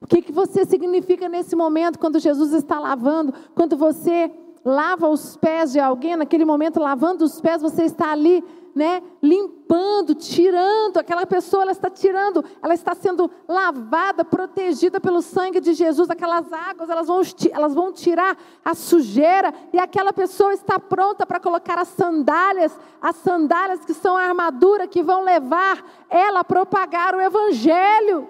O 0.00 0.06
que, 0.06 0.20
que 0.20 0.32
você 0.32 0.64
significa 0.64 1.28
nesse 1.28 1.54
momento, 1.54 1.98
quando 1.98 2.18
Jesus 2.18 2.52
está 2.52 2.80
lavando, 2.80 3.32
quando 3.54 3.76
você 3.76 4.32
lava 4.64 5.08
os 5.08 5.36
pés 5.36 5.72
de 5.72 5.78
alguém, 5.78 6.16
naquele 6.16 6.44
momento 6.44 6.80
lavando 6.80 7.24
os 7.24 7.40
pés, 7.40 7.62
você 7.62 7.84
está 7.84 8.10
ali 8.10 8.42
né, 8.74 9.02
limpando, 9.22 10.14
tirando, 10.14 10.96
aquela 10.96 11.26
pessoa 11.26 11.62
ela 11.62 11.72
está 11.72 11.90
tirando, 11.90 12.44
ela 12.62 12.74
está 12.74 12.94
sendo 12.94 13.30
lavada, 13.46 14.24
protegida 14.24 15.00
pelo 15.00 15.20
sangue 15.20 15.60
de 15.60 15.74
Jesus, 15.74 16.08
aquelas 16.08 16.52
águas, 16.52 16.88
elas 16.88 17.06
vão, 17.06 17.20
elas 17.52 17.74
vão 17.74 17.92
tirar 17.92 18.36
a 18.64 18.74
sujeira, 18.74 19.52
e 19.72 19.78
aquela 19.78 20.12
pessoa 20.12 20.52
está 20.54 20.78
pronta 20.78 21.26
para 21.26 21.40
colocar 21.40 21.78
as 21.78 21.88
sandálias, 21.88 22.78
as 23.00 23.16
sandálias 23.16 23.84
que 23.84 23.94
são 23.94 24.16
a 24.16 24.22
armadura 24.22 24.86
que 24.86 25.02
vão 25.02 25.22
levar 25.22 25.84
ela 26.08 26.40
a 26.40 26.44
propagar 26.44 27.14
o 27.14 27.20
evangelho. 27.20 28.28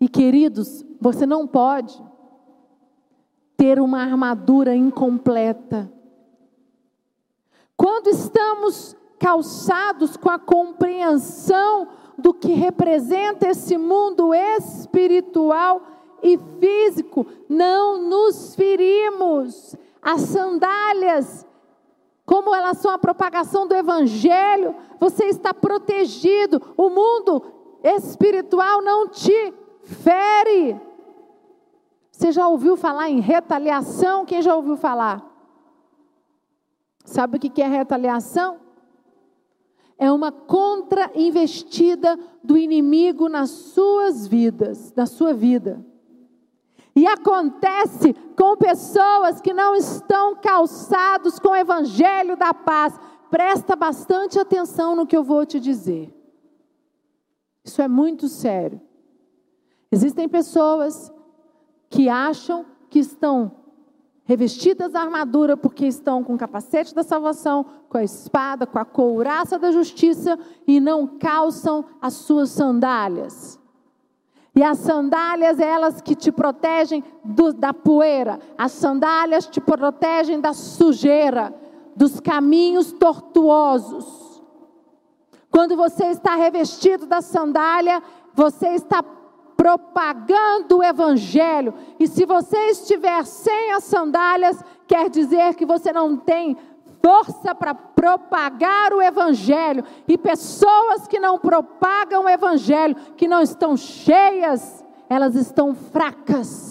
E 0.00 0.08
queridos, 0.08 0.84
você 1.00 1.26
não 1.26 1.46
pode 1.46 2.02
ter 3.56 3.78
uma 3.78 4.00
armadura 4.00 4.74
incompleta 4.74 5.92
quando 7.80 8.08
estamos 8.08 8.94
calçados 9.18 10.14
com 10.14 10.28
a 10.28 10.38
compreensão 10.38 11.88
do 12.18 12.34
que 12.34 12.52
representa 12.52 13.48
esse 13.48 13.78
mundo 13.78 14.34
espiritual 14.34 15.80
e 16.22 16.38
físico, 16.60 17.26
não 17.48 18.02
nos 18.02 18.54
ferimos. 18.54 19.74
As 20.02 20.20
sandálias, 20.20 21.46
como 22.26 22.54
elas 22.54 22.76
são 22.76 22.90
a 22.90 22.98
propagação 22.98 23.66
do 23.66 23.74
evangelho, 23.74 24.74
você 24.98 25.24
está 25.28 25.54
protegido. 25.54 26.60
O 26.76 26.90
mundo 26.90 27.42
espiritual 27.82 28.82
não 28.82 29.08
te 29.08 29.54
fere. 29.84 30.78
Você 32.10 32.30
já 32.30 32.46
ouviu 32.46 32.76
falar 32.76 33.08
em 33.08 33.20
retaliação? 33.20 34.26
Quem 34.26 34.42
já 34.42 34.54
ouviu 34.54 34.76
falar? 34.76 35.29
Sabe 37.04 37.36
o 37.36 37.40
que 37.40 37.62
é 37.62 37.66
retaliação? 37.66 38.60
É 39.98 40.10
uma 40.10 40.32
contra-investida 40.32 42.18
do 42.42 42.56
inimigo 42.56 43.28
nas 43.28 43.50
suas 43.50 44.26
vidas, 44.26 44.92
na 44.94 45.06
sua 45.06 45.34
vida. 45.34 45.84
E 46.96 47.06
acontece 47.06 48.14
com 48.36 48.56
pessoas 48.56 49.40
que 49.40 49.52
não 49.52 49.74
estão 49.74 50.34
calçados 50.36 51.38
com 51.38 51.50
o 51.50 51.56
evangelho 51.56 52.36
da 52.36 52.52
paz. 52.52 52.98
Presta 53.30 53.76
bastante 53.76 54.38
atenção 54.38 54.96
no 54.96 55.06
que 55.06 55.16
eu 55.16 55.22
vou 55.22 55.46
te 55.46 55.60
dizer. 55.60 56.14
Isso 57.64 57.80
é 57.80 57.88
muito 57.88 58.28
sério. 58.28 58.80
Existem 59.92 60.28
pessoas 60.28 61.12
que 61.88 62.08
acham 62.08 62.64
que 62.88 62.98
estão 62.98 63.59
revestidas 64.30 64.92
da 64.92 65.00
armadura, 65.00 65.56
porque 65.56 65.84
estão 65.84 66.22
com 66.22 66.34
o 66.34 66.38
capacete 66.38 66.94
da 66.94 67.02
salvação, 67.02 67.66
com 67.88 67.98
a 67.98 68.04
espada, 68.04 68.64
com 68.64 68.78
a 68.78 68.84
couraça 68.84 69.58
da 69.58 69.72
justiça 69.72 70.38
e 70.68 70.78
não 70.78 71.04
calçam 71.18 71.84
as 72.00 72.14
suas 72.14 72.50
sandálias. 72.50 73.58
E 74.54 74.62
as 74.62 74.78
sandálias, 74.78 75.58
elas 75.58 76.00
que 76.00 76.14
te 76.14 76.30
protegem 76.30 77.02
do, 77.24 77.52
da 77.52 77.74
poeira, 77.74 78.38
as 78.56 78.70
sandálias 78.70 79.48
te 79.48 79.60
protegem 79.60 80.40
da 80.40 80.52
sujeira, 80.52 81.52
dos 81.96 82.20
caminhos 82.20 82.92
tortuosos. 82.92 84.40
Quando 85.50 85.74
você 85.74 86.04
está 86.04 86.36
revestido 86.36 87.04
da 87.04 87.20
sandália, 87.20 88.00
você 88.32 88.68
está 88.68 89.02
propagando 89.60 90.78
o 90.78 90.82
Evangelho. 90.82 91.74
E 91.98 92.08
se 92.08 92.24
você 92.24 92.56
estiver 92.70 93.26
sem 93.26 93.72
as 93.72 93.84
sandálias, 93.84 94.64
quer 94.88 95.10
dizer 95.10 95.54
que 95.54 95.66
você 95.66 95.92
não 95.92 96.16
tem 96.16 96.56
força 97.02 97.54
para 97.54 97.74
propagar 97.74 98.94
o 98.94 99.02
Evangelho. 99.02 99.84
E 100.08 100.16
pessoas 100.16 101.06
que 101.06 101.20
não 101.20 101.38
propagam 101.38 102.24
o 102.24 102.28
Evangelho, 102.28 102.96
que 103.18 103.28
não 103.28 103.42
estão 103.42 103.76
cheias, 103.76 104.82
elas 105.10 105.34
estão 105.34 105.74
fracas. 105.74 106.69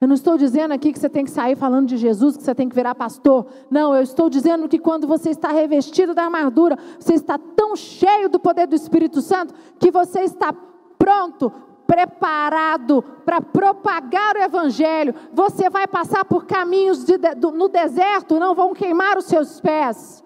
Eu 0.00 0.06
não 0.06 0.14
estou 0.14 0.38
dizendo 0.38 0.72
aqui 0.72 0.92
que 0.92 0.98
você 0.98 1.08
tem 1.08 1.24
que 1.24 1.30
sair 1.30 1.56
falando 1.56 1.88
de 1.88 1.96
Jesus, 1.96 2.36
que 2.36 2.42
você 2.44 2.54
tem 2.54 2.68
que 2.68 2.74
virar 2.74 2.94
pastor. 2.94 3.46
Não, 3.68 3.96
eu 3.96 4.02
estou 4.02 4.30
dizendo 4.30 4.68
que 4.68 4.78
quando 4.78 5.08
você 5.08 5.30
está 5.30 5.48
revestido 5.48 6.14
da 6.14 6.24
armadura, 6.24 6.78
você 7.00 7.14
está 7.14 7.36
tão 7.36 7.74
cheio 7.74 8.28
do 8.28 8.38
poder 8.38 8.68
do 8.68 8.76
Espírito 8.76 9.20
Santo, 9.20 9.52
que 9.78 9.90
você 9.90 10.20
está 10.20 10.52
pronto, 10.96 11.52
preparado 11.84 13.02
para 13.24 13.40
propagar 13.40 14.36
o 14.36 14.42
Evangelho. 14.42 15.14
Você 15.32 15.68
vai 15.68 15.88
passar 15.88 16.24
por 16.24 16.46
caminhos 16.46 17.04
de, 17.04 17.18
do, 17.34 17.50
no 17.50 17.68
deserto, 17.68 18.38
não 18.38 18.54
vão 18.54 18.74
queimar 18.74 19.18
os 19.18 19.24
seus 19.24 19.60
pés. 19.60 20.22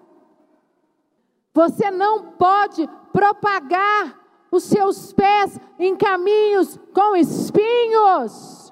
Você 1.51 1.89
não 1.89 2.33
pode 2.33 2.87
propagar 3.11 4.19
os 4.51 4.65
seus 4.65 5.13
pés 5.13 5.59
em 5.79 5.95
caminhos 5.95 6.79
com 6.93 7.15
espinhos. 7.15 8.62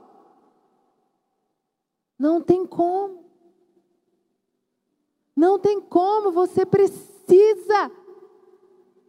Não 2.22 2.40
tem 2.40 2.68
como. 2.68 3.26
Não 5.36 5.58
tem 5.58 5.82
como, 5.82 6.30
você 6.32 6.64
precisa. 6.64 7.92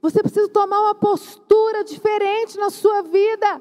Você 0.00 0.22
precisa 0.22 0.48
tomar 0.48 0.80
uma 0.80 0.94
postura 0.94 1.84
diferente 1.84 2.56
na 2.56 2.70
sua 2.70 3.02
vida. 3.02 3.60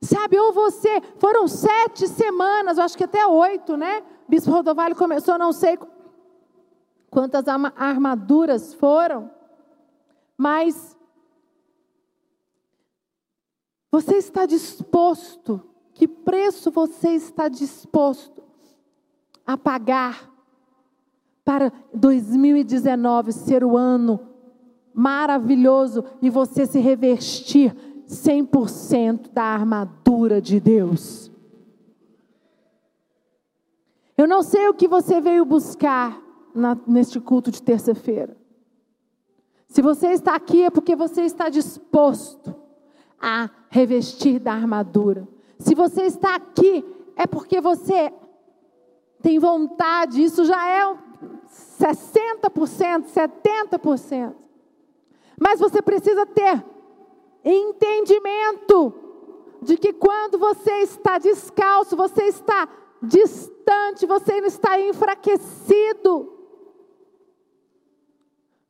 Sabe, 0.00 0.38
ou 0.38 0.54
você, 0.54 1.02
foram 1.18 1.46
sete 1.46 2.08
semanas, 2.08 2.78
eu 2.78 2.84
acho 2.84 2.96
que 2.96 3.04
até 3.04 3.26
oito, 3.26 3.76
né? 3.76 4.02
Bispo 4.26 4.50
Rodovalho 4.50 4.96
começou, 4.96 5.36
não 5.36 5.52
sei 5.52 5.78
quantas 7.10 7.44
armaduras 7.76 8.72
foram, 8.72 9.30
mas 10.34 10.96
você 13.90 14.16
está 14.16 14.46
disposto, 14.46 15.62
que 15.92 16.08
preço 16.08 16.70
você 16.70 17.10
está 17.10 17.48
disposto 17.48 18.45
a 19.46 19.56
pagar 19.56 20.30
para 21.44 21.72
2019 21.94 23.32
ser 23.32 23.62
o 23.62 23.76
ano 23.76 24.20
maravilhoso 24.92 26.04
e 26.20 26.28
você 26.28 26.66
se 26.66 26.80
revestir 26.80 27.74
100% 28.08 29.30
da 29.32 29.42
armadura 29.42 30.40
de 30.40 30.58
Deus. 30.58 31.30
Eu 34.16 34.26
não 34.26 34.42
sei 34.42 34.66
o 34.68 34.74
que 34.74 34.88
você 34.88 35.20
veio 35.20 35.44
buscar 35.44 36.20
na, 36.54 36.76
neste 36.86 37.20
culto 37.20 37.50
de 37.50 37.62
terça-feira. 37.62 38.36
Se 39.68 39.82
você 39.82 40.08
está 40.08 40.34
aqui 40.34 40.62
é 40.62 40.70
porque 40.70 40.96
você 40.96 41.22
está 41.22 41.48
disposto 41.48 42.54
a 43.20 43.50
revestir 43.68 44.38
da 44.38 44.52
armadura. 44.52 45.28
Se 45.58 45.74
você 45.74 46.02
está 46.02 46.34
aqui 46.34 46.84
é 47.14 47.26
porque 47.26 47.60
você 47.60 48.12
tem 49.26 49.40
vontade, 49.40 50.22
isso 50.22 50.44
já 50.44 50.68
é 50.68 50.96
60%, 51.80 53.06
70%. 53.08 54.36
Mas 55.36 55.58
você 55.58 55.82
precisa 55.82 56.24
ter 56.24 56.64
entendimento 57.44 58.94
de 59.60 59.76
que 59.76 59.92
quando 59.92 60.38
você 60.38 60.70
está 60.74 61.18
descalço, 61.18 61.96
você 61.96 62.22
está 62.26 62.68
distante, 63.02 64.06
você 64.06 64.34
está 64.34 64.80
enfraquecido. 64.80 66.32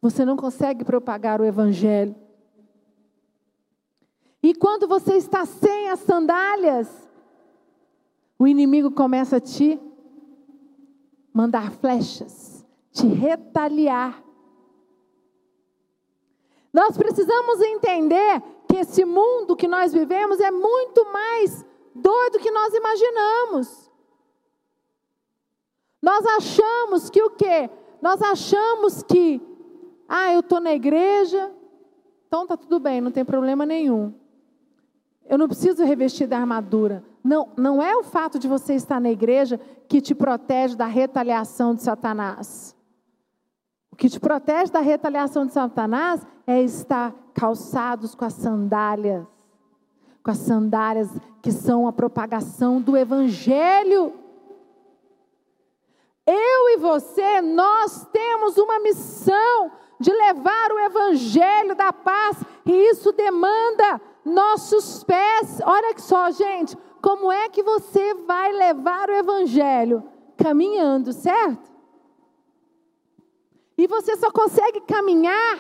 Você 0.01 0.25
não 0.25 0.39
consegue 0.39 0.87
propagar 0.87 1.39
o 1.39 1.45
evangelho. 1.45 2.17
E 4.43 4.55
quando 4.55 4.89
você 4.89 5.17
está 5.17 5.45
sem 5.45 5.91
as 5.91 6.01
sandálias, 6.01 6.89
o 8.39 8.47
inimigo 8.47 8.91
começa 8.91 9.37
a 9.37 9.41
te 9.41 9.79
mandar 11.37 11.71
flechas, 11.71 12.67
te 12.91 13.07
retaliar. 13.07 14.25
Nós 16.73 16.97
precisamos 16.97 17.61
entender 17.61 18.43
que 18.67 18.77
esse 18.77 19.05
mundo 19.05 19.55
que 19.55 19.69
nós 19.69 19.93
vivemos 19.93 20.41
é 20.41 20.51
muito 20.51 21.05
mais 21.13 21.63
doido 21.95 22.39
que 22.39 22.51
nós 22.51 22.73
imaginamos. 22.73 23.91
Nós 26.01 26.25
achamos 26.25 27.11
que 27.11 27.23
o 27.23 27.29
quê? 27.29 27.69
Nós 28.01 28.23
achamos 28.23 29.03
que, 29.03 29.39
ah, 30.09 30.33
eu 30.33 30.41
estou 30.41 30.59
na 30.59 30.73
igreja, 30.73 31.53
então 32.27 32.47
tá 32.47 32.57
tudo 32.57 32.81
bem, 32.81 33.03
não 33.03 33.11
tem 33.11 33.27
problema 33.27 33.67
nenhum. 33.67 34.15
Eu 35.29 35.37
não 35.37 35.49
preciso 35.49 35.85
revestir 35.85 36.27
da 36.27 36.39
armadura. 36.39 37.05
Não, 37.27 37.49
não 37.57 37.83
é 37.83 37.97
o 37.97 38.05
fato 38.05 38.39
de 38.39 38.47
você 38.47 38.75
estar 38.75 39.01
na 39.01 39.11
igreja 39.11 39.59
que 39.89 40.01
te 40.01 40.15
protege 40.15 40.77
da 40.77 40.87
retaliação 40.87 41.75
de 41.75 41.83
Satanás. 41.83 42.73
O 43.91 43.97
que 43.97 44.09
te 44.09 44.21
protege 44.21 44.71
da 44.71 44.79
retaliação 44.79 45.45
de 45.45 45.53
Satanás 45.53 46.25
é 46.47 46.63
estar 46.63 47.13
calçados 47.35 48.15
com 48.15 48.25
as 48.25 48.35
sandálias, 48.35 49.27
com 50.23 50.31
as 50.31 50.39
sandálias 50.39 51.11
que 51.43 51.51
são 51.51 51.89
a 51.89 51.93
propagação 51.93 52.81
do 52.81 52.97
evangelho. 52.97 54.15
Eu 56.25 56.69
e 56.69 56.77
você, 56.77 57.41
nós 57.41 58.07
temos 58.13 58.57
uma 58.57 58.79
missão 58.79 59.73
de 59.99 60.13
levar 60.13 60.71
o 60.71 60.79
evangelho 60.79 61.75
da 61.75 61.93
paz, 61.93 62.37
e 62.65 62.73
isso 62.91 63.11
demanda 63.11 64.01
nossos 64.25 65.03
pés. 65.03 65.61
Olha 65.65 65.93
só, 65.99 66.31
gente, 66.31 66.77
como 67.07 67.31
é 67.31 67.49
que 67.49 67.63
você 67.63 68.15
vai 68.15 68.51
levar 68.51 69.09
o 69.09 69.15
evangelho? 69.15 70.03
Caminhando, 70.37 71.13
certo? 71.13 71.73
E 73.79 73.87
você 73.87 74.17
só 74.17 74.29
consegue 74.33 74.81
caminhar 74.81 75.57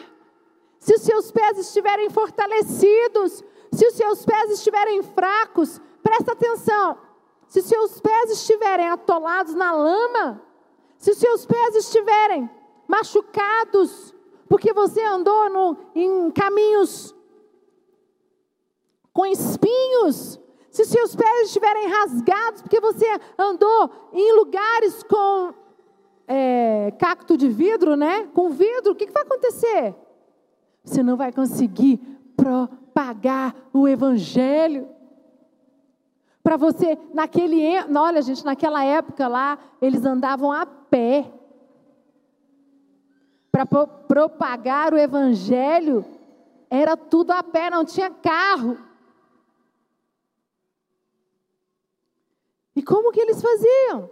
se 0.80 0.92
os 0.96 1.02
seus 1.02 1.30
pés 1.30 1.56
estiverem 1.56 2.11
fortalecidos, 2.11 3.44
se 3.72 3.87
os 3.87 3.94
seus 3.94 4.26
pés 4.26 4.50
estiverem 4.50 5.04
fracos. 5.04 5.80
Presta 6.02 6.32
atenção. 6.32 6.98
Se 7.46 7.61
os 7.61 7.66
seus 7.66 8.00
pés 8.00 8.32
estiverem 8.32 8.88
atolados 8.88 9.54
na 9.54 9.70
lama, 9.70 10.42
se 10.98 11.12
os 11.12 11.16
seus 11.16 11.46
pés 11.46 11.76
estiverem 11.76 12.50
machucados, 12.88 14.12
porque 14.48 14.72
você 14.72 15.00
andou 15.00 15.48
no, 15.48 15.76
em 15.94 16.28
caminhos 16.32 17.14
com 19.12 19.24
espinhos, 19.24 20.40
se 20.77 20.85
seus 20.85 21.17
pés 21.17 21.47
estiverem 21.47 21.89
rasgados, 21.89 22.61
porque 22.61 22.79
você 22.79 23.07
andou 23.39 23.91
em 24.12 24.37
lugares 24.37 25.03
com 25.05 25.55
é, 26.29 26.93
cacto 26.99 27.35
de 27.35 27.49
vidro, 27.49 27.97
né? 27.97 28.27
Com 28.35 28.51
vidro, 28.51 28.93
o 28.93 28.95
que, 28.95 29.07
que 29.07 29.12
vai 29.12 29.23
acontecer? 29.23 29.95
Você 30.85 31.03
não 31.03 31.17
vai 31.17 31.33
conseguir 31.33 31.97
propagar 32.37 33.55
o 33.73 33.89
evangelho. 33.89 34.87
Para 36.43 36.59
você, 36.59 36.99
naquele, 37.15 37.62
olha 37.97 38.21
gente, 38.21 38.45
naquela 38.45 38.85
época 38.85 39.27
lá, 39.27 39.59
eles 39.81 40.05
andavam 40.05 40.53
a 40.53 40.67
pé. 40.67 41.33
Para 43.51 43.65
propagar 43.65 44.93
o 44.93 44.99
evangelho, 44.99 46.05
era 46.69 46.99
tudo 46.99 47.31
a 47.31 47.43
pé, 47.43 47.71
não 47.71 47.83
tinha 47.83 48.11
carro. 48.11 48.77
Como 52.87 53.11
que 53.12 53.20
eles 53.20 53.42
faziam? 53.42 54.09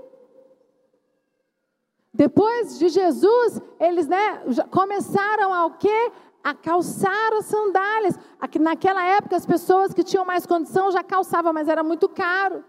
Depois 2.12 2.78
de 2.78 2.88
Jesus, 2.88 3.60
eles 3.80 4.06
né, 4.06 4.42
começaram 4.70 5.54
a 5.54 5.66
o 5.66 5.72
quê? 5.78 6.12
A 6.42 6.54
calçar 6.54 7.32
as 7.32 7.46
sandálias. 7.46 8.18
Naquela 8.60 9.04
época, 9.04 9.36
as 9.36 9.46
pessoas 9.46 9.94
que 9.94 10.04
tinham 10.04 10.24
mais 10.24 10.44
condição 10.44 10.90
já 10.90 11.02
calçavam, 11.02 11.52
mas 11.52 11.68
era 11.68 11.82
muito 11.82 12.08
caro. 12.08 12.64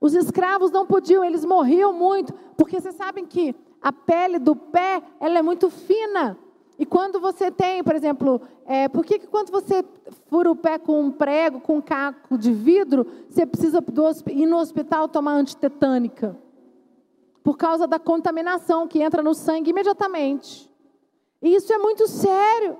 Os 0.00 0.14
escravos 0.14 0.70
não 0.70 0.86
podiam, 0.86 1.24
eles 1.24 1.44
morriam 1.44 1.92
muito, 1.92 2.32
porque 2.56 2.80
vocês 2.80 2.94
sabem 2.94 3.26
que 3.26 3.54
a 3.80 3.92
pele 3.92 4.38
do 4.38 4.54
pé 4.54 5.02
ela 5.18 5.38
é 5.38 5.42
muito 5.42 5.70
fina. 5.70 6.38
E 6.78 6.86
quando 6.86 7.18
você 7.18 7.50
tem, 7.50 7.82
por 7.82 7.96
exemplo, 7.96 8.40
é, 8.64 8.88
por 8.88 9.04
que, 9.04 9.18
que 9.18 9.26
quando 9.26 9.50
você 9.50 9.84
fura 10.28 10.48
o 10.50 10.54
pé 10.54 10.78
com 10.78 11.00
um 11.00 11.10
prego, 11.10 11.60
com 11.60 11.78
um 11.78 11.80
caco 11.80 12.38
de 12.38 12.52
vidro, 12.52 13.04
você 13.28 13.44
precisa 13.44 13.84
ir 14.28 14.46
no 14.46 14.58
hospital 14.58 15.08
tomar 15.08 15.32
antitetânica? 15.32 16.38
Por 17.42 17.56
causa 17.56 17.86
da 17.86 17.98
contaminação 17.98 18.86
que 18.86 19.02
entra 19.02 19.22
no 19.22 19.34
sangue 19.34 19.70
imediatamente. 19.70 20.70
E 21.42 21.54
isso 21.54 21.72
é 21.72 21.78
muito 21.78 22.06
sério. 22.06 22.78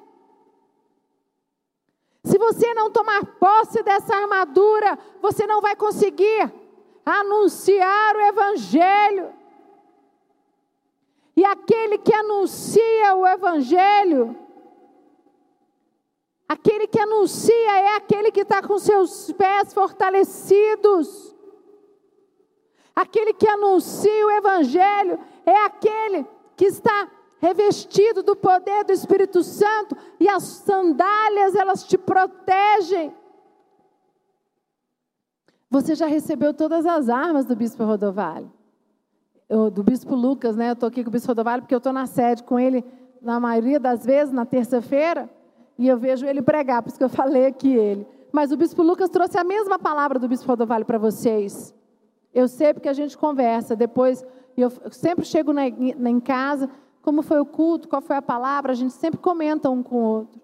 Se 2.22 2.38
você 2.38 2.74
não 2.74 2.90
tomar 2.90 3.24
posse 3.38 3.82
dessa 3.82 4.14
armadura, 4.14 4.96
você 5.20 5.46
não 5.46 5.60
vai 5.60 5.74
conseguir 5.74 6.52
anunciar 7.04 8.14
o 8.14 8.20
Evangelho. 8.20 8.97
Aquele 11.50 11.96
que 11.96 12.12
anuncia 12.12 13.14
o 13.14 13.26
Evangelho, 13.26 14.36
aquele 16.46 16.86
que 16.86 17.00
anuncia 17.00 17.80
é 17.80 17.96
aquele 17.96 18.30
que 18.30 18.42
está 18.42 18.60
com 18.62 18.78
seus 18.78 19.32
pés 19.32 19.72
fortalecidos. 19.72 21.34
Aquele 22.94 23.32
que 23.32 23.48
anuncia 23.48 24.26
o 24.26 24.30
Evangelho 24.30 25.18
é 25.46 25.64
aquele 25.64 26.26
que 26.54 26.66
está 26.66 27.08
revestido 27.38 28.22
do 28.22 28.36
poder 28.36 28.84
do 28.84 28.92
Espírito 28.92 29.42
Santo 29.42 29.96
e 30.20 30.28
as 30.28 30.42
sandálias 30.42 31.54
elas 31.54 31.82
te 31.82 31.96
protegem. 31.96 33.16
Você 35.70 35.94
já 35.94 36.06
recebeu 36.06 36.52
todas 36.52 36.84
as 36.84 37.08
armas 37.08 37.46
do 37.46 37.56
Bispo 37.56 37.84
Rodovalho 37.84 38.57
eu, 39.48 39.70
do 39.70 39.82
Bispo 39.82 40.14
Lucas, 40.14 40.56
né? 40.56 40.70
Eu 40.70 40.74
estou 40.74 40.88
aqui 40.88 41.02
com 41.02 41.08
o 41.08 41.12
Bispo 41.12 41.28
Rodovalho 41.28 41.62
porque 41.62 41.74
eu 41.74 41.78
estou 41.78 41.92
na 41.92 42.06
sede 42.06 42.42
com 42.42 42.58
ele 42.58 42.84
na 43.20 43.40
maioria 43.40 43.80
das 43.80 44.04
vezes, 44.04 44.32
na 44.32 44.44
terça-feira, 44.44 45.28
e 45.76 45.88
eu 45.88 45.96
vejo 45.96 46.26
ele 46.26 46.42
pregar, 46.42 46.82
por 46.82 46.88
isso 46.88 46.98
que 46.98 47.04
eu 47.04 47.08
falei 47.08 47.46
aqui 47.46 47.72
ele. 47.74 48.06
Mas 48.32 48.52
o 48.52 48.56
Bispo 48.56 48.82
Lucas 48.82 49.08
trouxe 49.10 49.38
a 49.38 49.44
mesma 49.44 49.78
palavra 49.78 50.18
do 50.18 50.28
Bispo 50.28 50.46
Rodovalho 50.48 50.84
para 50.84 50.98
vocês. 50.98 51.74
Eu 52.32 52.46
sei 52.46 52.74
porque 52.74 52.88
a 52.88 52.92
gente 52.92 53.16
conversa, 53.16 53.74
depois, 53.74 54.24
eu 54.56 54.70
sempre 54.90 55.24
chego 55.24 55.52
na, 55.52 55.62
na, 55.96 56.10
em 56.10 56.20
casa, 56.20 56.68
como 57.00 57.22
foi 57.22 57.40
o 57.40 57.46
culto, 57.46 57.88
qual 57.88 58.02
foi 58.02 58.16
a 58.16 58.22
palavra, 58.22 58.72
a 58.72 58.74
gente 58.74 58.92
sempre 58.92 59.18
comenta 59.18 59.70
um 59.70 59.82
com 59.82 59.96
o 59.96 60.04
outro. 60.04 60.40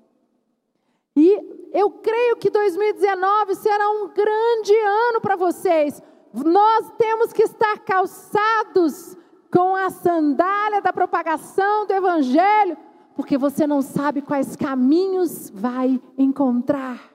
E 1.16 1.70
eu 1.72 1.90
creio 1.90 2.36
que 2.36 2.50
2019 2.50 3.54
será 3.56 3.90
um 3.90 4.08
grande 4.08 4.74
ano 4.74 5.20
para 5.20 5.36
vocês, 5.36 6.02
nós 6.42 6.90
temos 6.98 7.32
que 7.32 7.44
estar 7.44 7.78
calçados 7.80 9.16
com 9.52 9.76
a 9.76 9.88
sandália 9.88 10.82
da 10.82 10.92
propagação 10.92 11.86
do 11.86 11.92
Evangelho, 11.92 12.76
porque 13.14 13.38
você 13.38 13.68
não 13.68 13.80
sabe 13.80 14.20
quais 14.20 14.56
caminhos 14.56 15.48
vai 15.50 16.02
encontrar. 16.18 17.14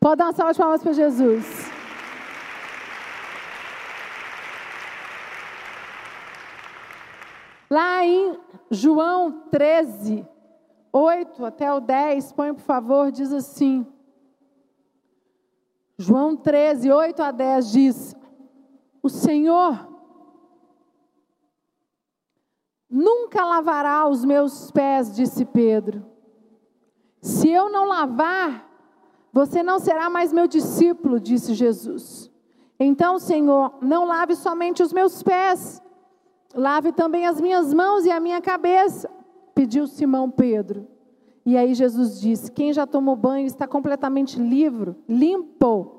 Pode 0.00 0.18
dar 0.18 0.26
uma 0.26 0.32
salva 0.32 0.52
de 0.52 0.58
palmas 0.58 0.82
para 0.82 0.92
Jesus. 0.92 1.70
Lá 7.70 8.04
em 8.04 8.38
João 8.70 9.42
13, 9.50 10.26
8 10.92 11.44
até 11.44 11.72
o 11.72 11.80
10, 11.80 12.32
põe 12.32 12.54
por 12.54 12.62
favor, 12.62 13.10
diz 13.12 13.32
assim: 13.32 13.86
João 15.98 16.36
13, 16.36 16.90
8 16.92 17.22
a 17.22 17.30
10 17.30 17.70
diz: 17.70 18.16
O 19.02 19.08
Senhor 19.08 19.88
nunca 22.88 23.44
lavará 23.44 24.06
os 24.08 24.24
meus 24.24 24.70
pés, 24.70 25.14
disse 25.14 25.44
Pedro. 25.44 26.04
Se 27.20 27.48
eu 27.48 27.70
não 27.70 27.86
lavar, 27.86 28.70
você 29.32 29.62
não 29.62 29.78
será 29.78 30.08
mais 30.08 30.32
meu 30.32 30.46
discípulo, 30.46 31.18
disse 31.18 31.54
Jesus. 31.54 32.30
Então, 32.78 33.18
Senhor, 33.18 33.74
não 33.80 34.04
lave 34.04 34.36
somente 34.36 34.82
os 34.82 34.92
meus 34.92 35.22
pés, 35.22 35.82
lave 36.54 36.92
também 36.92 37.26
as 37.26 37.40
minhas 37.40 37.72
mãos 37.72 38.04
e 38.04 38.10
a 38.10 38.20
minha 38.20 38.40
cabeça, 38.40 39.10
pediu 39.54 39.86
Simão 39.86 40.30
Pedro. 40.30 40.86
E 41.46 41.56
aí 41.56 41.74
Jesus 41.74 42.20
disse: 42.20 42.50
Quem 42.50 42.72
já 42.72 42.84
tomou 42.88 43.14
banho 43.14 43.46
está 43.46 43.68
completamente 43.68 44.36
livre, 44.36 44.96
limpo. 45.08 45.92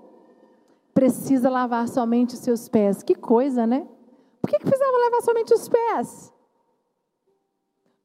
Precisa 0.93 1.49
lavar 1.49 1.87
somente 1.87 2.33
os 2.33 2.41
seus 2.41 2.67
pés. 2.67 3.01
Que 3.01 3.15
coisa, 3.15 3.65
né? 3.65 3.87
Por 4.41 4.49
que, 4.49 4.59
que 4.59 4.65
precisava 4.65 4.97
lavar 4.97 5.21
somente 5.21 5.53
os 5.53 5.69
pés? 5.69 6.33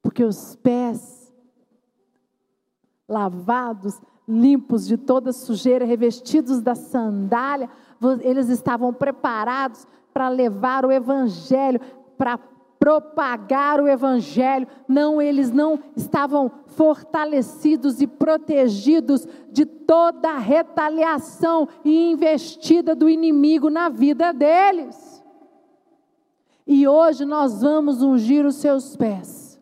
Porque 0.00 0.22
os 0.22 0.54
pés 0.56 1.34
lavados, 3.08 4.00
limpos 4.28 4.86
de 4.86 4.96
toda 4.96 5.32
sujeira, 5.32 5.84
revestidos 5.84 6.60
da 6.60 6.76
sandália, 6.76 7.68
eles 8.20 8.48
estavam 8.50 8.94
preparados 8.94 9.86
para 10.14 10.28
levar 10.28 10.86
o 10.86 10.92
evangelho, 10.92 11.80
para 12.16 12.38
propagar 12.82 13.80
o 13.80 13.86
evangelho. 13.86 14.66
Não, 14.88 15.22
eles 15.22 15.52
não 15.52 15.78
estavam 15.96 16.50
fortalecidos 16.66 18.02
e 18.02 18.08
protegidos 18.08 19.24
de 19.52 19.64
toda 19.64 20.30
a 20.30 20.38
retaliação 20.38 21.68
e 21.84 22.10
investida 22.10 22.92
do 22.92 23.08
inimigo 23.08 23.70
na 23.70 23.88
vida 23.88 24.32
deles. 24.32 25.22
E 26.66 26.88
hoje 26.88 27.24
nós 27.24 27.62
vamos 27.62 28.02
ungir 28.02 28.44
os 28.44 28.56
seus 28.56 28.96
pés. 28.96 29.60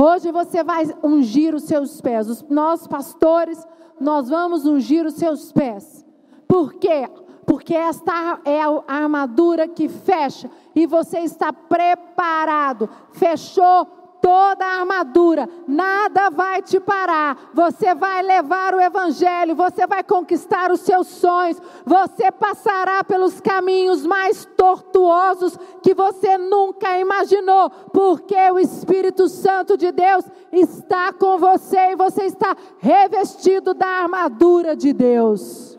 Hoje 0.00 0.30
você 0.30 0.62
vai 0.62 0.84
ungir 1.02 1.52
os 1.52 1.64
seus 1.64 2.00
pés. 2.00 2.44
Nós, 2.48 2.86
pastores, 2.86 3.66
nós 4.00 4.28
vamos 4.28 4.66
ungir 4.66 5.04
os 5.04 5.14
seus 5.14 5.50
pés. 5.50 6.06
Por 6.46 6.74
quê? 6.74 7.08
Porque 7.46 7.74
esta 7.74 8.40
é 8.44 8.60
a 8.62 8.82
armadura 8.86 9.66
que 9.66 9.88
fecha 9.88 10.50
e 10.74 10.86
você 10.86 11.20
está 11.20 11.52
preparado. 11.52 12.88
Fechou 13.12 13.86
toda 14.22 14.64
a 14.64 14.78
armadura, 14.78 15.48
nada 15.66 16.30
vai 16.30 16.62
te 16.62 16.78
parar. 16.78 17.50
Você 17.52 17.92
vai 17.92 18.22
levar 18.22 18.72
o 18.72 18.80
evangelho, 18.80 19.56
você 19.56 19.84
vai 19.84 20.04
conquistar 20.04 20.70
os 20.70 20.80
seus 20.80 21.08
sonhos, 21.08 21.60
você 21.84 22.30
passará 22.30 23.02
pelos 23.02 23.40
caminhos 23.40 24.06
mais 24.06 24.46
tortuosos 24.56 25.58
que 25.82 25.92
você 25.92 26.38
nunca 26.38 26.96
imaginou, 26.98 27.68
porque 27.92 28.36
o 28.52 28.60
Espírito 28.60 29.28
Santo 29.28 29.76
de 29.76 29.90
Deus 29.90 30.24
está 30.52 31.12
com 31.12 31.36
você 31.38 31.90
e 31.90 31.96
você 31.96 32.22
está 32.24 32.56
revestido 32.78 33.74
da 33.74 33.88
armadura 33.88 34.76
de 34.76 34.92
Deus. 34.92 35.71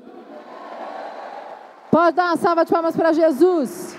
Pode 1.94 2.16
dar 2.16 2.32
uma 2.32 2.38
salva 2.38 2.66
de 2.66 2.72
palmas 2.72 2.96
para 2.96 3.14
Jesus. 3.14 3.96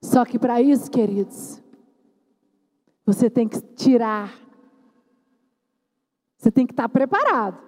Só 0.00 0.24
que 0.24 0.38
para 0.38 0.62
isso, 0.62 0.90
queridos, 0.90 1.62
você 3.04 3.28
tem 3.28 3.46
que 3.46 3.60
tirar. 3.60 4.32
Você 6.38 6.50
tem 6.50 6.66
que 6.66 6.72
estar 6.72 6.88
preparado. 6.88 7.58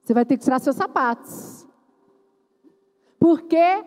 Você 0.00 0.14
vai 0.14 0.24
ter 0.24 0.36
que 0.36 0.44
tirar 0.44 0.60
seus 0.60 0.76
sapatos. 0.76 1.66
Por 3.18 3.42
quê? 3.42 3.84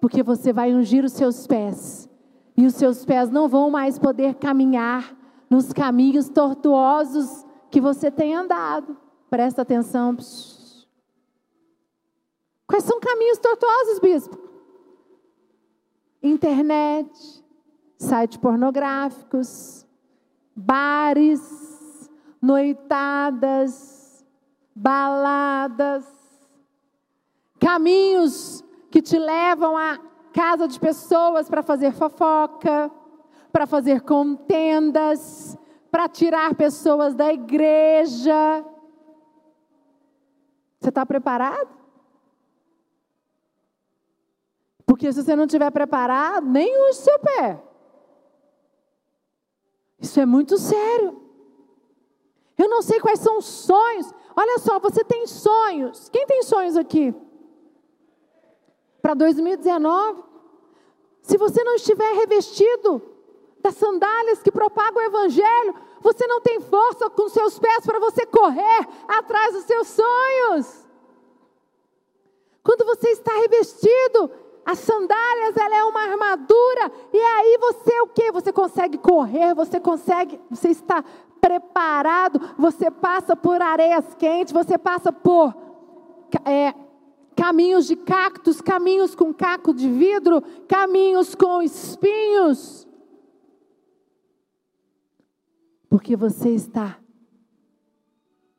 Porque 0.00 0.22
você 0.22 0.52
vai 0.52 0.72
ungir 0.72 1.04
os 1.04 1.14
seus 1.14 1.48
pés. 1.48 2.08
E 2.56 2.64
os 2.64 2.76
seus 2.76 3.04
pés 3.04 3.28
não 3.28 3.48
vão 3.48 3.72
mais 3.72 3.98
poder 3.98 4.36
caminhar 4.36 5.16
nos 5.50 5.72
caminhos 5.72 6.28
tortuosos 6.28 7.44
que 7.70 7.80
você 7.80 8.10
tem 8.10 8.34
andado. 8.34 8.96
Presta 9.28 9.62
atenção. 9.62 10.16
Quais 12.66 12.84
são 12.84 13.00
caminhos 13.00 13.38
tortuosos, 13.38 13.98
bispo? 14.00 14.38
Internet, 16.22 17.44
sites 17.98 18.36
pornográficos, 18.38 19.86
bares, 20.54 22.10
noitadas, 22.40 24.24
baladas, 24.74 26.04
caminhos 27.58 28.64
que 28.90 29.00
te 29.00 29.18
levam 29.18 29.76
à 29.76 29.98
casa 30.32 30.68
de 30.68 30.78
pessoas 30.78 31.48
para 31.48 31.62
fazer 31.62 31.92
fofoca, 31.92 32.90
para 33.52 33.66
fazer 33.66 34.02
contendas, 34.02 35.56
para 35.96 36.10
tirar 36.10 36.54
pessoas 36.54 37.14
da 37.14 37.32
igreja. 37.32 38.62
Você 40.78 40.90
está 40.90 41.06
preparado? 41.06 41.70
Porque 44.84 45.10
se 45.10 45.22
você 45.22 45.34
não 45.34 45.46
estiver 45.46 45.70
preparado, 45.70 46.46
nem 46.46 46.90
use 46.90 47.00
seu 47.00 47.18
pé. 47.18 47.62
Isso 49.98 50.20
é 50.20 50.26
muito 50.26 50.58
sério. 50.58 51.18
Eu 52.58 52.68
não 52.68 52.82
sei 52.82 53.00
quais 53.00 53.20
são 53.20 53.38
os 53.38 53.46
sonhos. 53.46 54.12
Olha 54.36 54.58
só, 54.58 54.78
você 54.78 55.02
tem 55.02 55.26
sonhos. 55.26 56.10
Quem 56.10 56.26
tem 56.26 56.42
sonhos 56.42 56.76
aqui? 56.76 57.14
Para 59.00 59.14
2019? 59.14 60.22
Se 61.22 61.38
você 61.38 61.64
não 61.64 61.76
estiver 61.76 62.16
revestido 62.16 63.15
das 63.66 63.74
sandálias 63.74 64.42
que 64.44 64.52
propagam 64.52 65.02
o 65.02 65.06
Evangelho, 65.06 65.74
você 66.00 66.24
não 66.28 66.40
tem 66.40 66.60
força 66.60 67.10
com 67.10 67.28
seus 67.28 67.58
pés 67.58 67.84
para 67.84 67.98
você 67.98 68.24
correr 68.24 68.86
atrás 69.08 69.54
dos 69.54 69.64
seus 69.64 69.88
sonhos. 69.88 70.86
Quando 72.62 72.84
você 72.84 73.08
está 73.08 73.32
revestido, 73.34 74.30
as 74.64 74.78
sandálias, 74.78 75.56
ela 75.56 75.76
é 75.76 75.84
uma 75.84 76.00
armadura, 76.00 76.92
e 77.12 77.18
aí 77.18 77.58
você 77.60 78.00
o 78.02 78.06
que? 78.06 78.30
Você 78.30 78.52
consegue 78.52 78.98
correr, 78.98 79.52
você 79.52 79.80
consegue, 79.80 80.40
você 80.48 80.68
está 80.68 81.02
preparado, 81.40 82.40
você 82.56 82.88
passa 82.88 83.34
por 83.34 83.60
areias 83.60 84.14
quentes, 84.14 84.52
você 84.52 84.78
passa 84.78 85.10
por 85.10 85.52
é, 86.44 86.72
caminhos 87.34 87.88
de 87.88 87.96
cactos, 87.96 88.60
caminhos 88.60 89.16
com 89.16 89.34
caco 89.34 89.74
de 89.74 89.90
vidro, 89.90 90.40
caminhos 90.68 91.34
com 91.34 91.60
espinhos. 91.60 92.85
Porque 95.96 96.14
você 96.14 96.50
está 96.50 96.98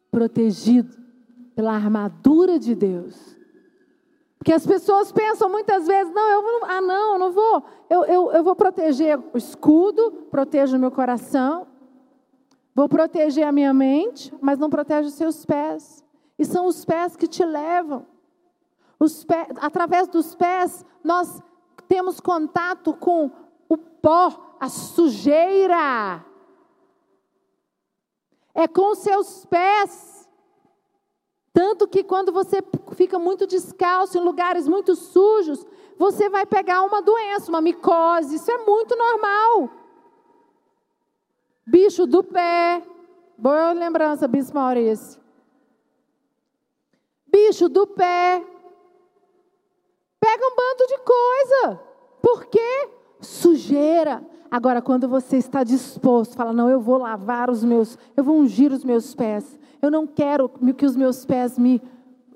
protegido 0.10 0.97
pela 1.54 1.71
armadura 1.71 2.58
de 2.58 2.73
Deus. 2.73 3.38
Porque 4.39 4.52
as 4.52 4.65
pessoas 4.65 5.12
pensam 5.12 5.47
muitas 5.47 5.86
vezes, 5.86 6.12
não, 6.12 6.28
eu 6.32 6.41
vou, 6.41 6.65
ah 6.67 6.82
não, 6.82 7.13
eu 7.13 7.19
não 7.19 7.32
vou, 7.32 7.63
eu, 7.91 8.06
eu, 8.06 8.32
eu 8.32 8.43
vou 8.43 8.56
proteger 8.56 9.19
o 9.32 9.38
escudo, 9.38 10.26
protejo 10.32 10.78
o 10.78 10.80
meu 10.80 10.89
coração, 10.89 11.67
vou 12.73 12.89
proteger 12.89 13.45
a 13.45 13.52
minha 13.52 13.71
mente, 13.71 14.34
mas 14.41 14.58
não 14.58 14.67
protege 14.67 15.10
os 15.10 15.13
seus 15.13 15.45
pés. 15.45 16.04
E 16.39 16.43
são 16.43 16.65
os 16.65 16.84
pés 16.86 17.15
que 17.15 17.28
te 17.28 17.45
levam. 17.45 18.08
Os 19.00 19.23
pés, 19.23 19.47
através 19.58 20.08
dos 20.08 20.34
pés, 20.34 20.84
nós 21.04 21.39
temos 21.88 22.19
contato 22.19 22.95
com 22.95 23.30
o 23.69 23.78
pó, 23.78 24.56
a 24.60 24.69
sujeira 24.69 26.26
é 28.58 28.67
com 28.67 28.91
os 28.91 28.98
seus 28.98 29.46
pés. 29.46 30.28
Tanto 31.54 31.88
que 31.88 32.04
quando 32.04 32.32
você 32.32 32.58
fica 32.96 33.20
muito 33.20 33.46
descalço 33.46 34.17
em 34.17 34.22
lugares 34.22 34.67
muito 34.67 34.96
sujos, 34.96 35.63
você 35.96 36.28
vai 36.28 36.43
pegar 36.43 36.82
uma 36.82 37.00
doença, 37.00 37.50
uma 37.50 37.62
micose. 37.62 38.36
Isso 38.36 38.52
é 38.52 38.58
muito 38.58 38.96
normal. 38.96 39.70
Bicho 41.67 42.08
do 42.08 42.24
pé. 42.24 42.82
Boa 43.38 43.74
lembrança, 43.74 44.28
Bispo 44.28 44.56
Maurício. 44.56 45.22
Bicho 47.28 47.70
do 47.70 47.86
pé. 47.86 48.43
Pega 50.20 50.48
um 50.48 50.56
bando 50.56 50.88
de 50.88 50.98
coisa. 50.98 51.80
Por 52.24 52.46
quê? 52.48 52.89
Sujeira. 53.22 54.26
Agora, 54.49 54.81
quando 54.81 55.07
você 55.07 55.38
está 55.38 55.63
disposto, 55.63 56.36
fala: 56.36 56.53
Não, 56.53 56.69
eu 56.69 56.79
vou 56.79 56.97
lavar 56.97 57.49
os 57.49 57.63
meus, 57.63 57.97
eu 58.15 58.23
vou 58.23 58.38
ungir 58.38 58.71
os 58.71 58.83
meus 58.83 59.13
pés. 59.13 59.60
Eu 59.81 59.91
não 59.91 60.07
quero 60.07 60.49
que 60.75 60.86
os 60.86 60.95
meus 60.95 61.25
pés 61.25 61.57
me 61.57 61.81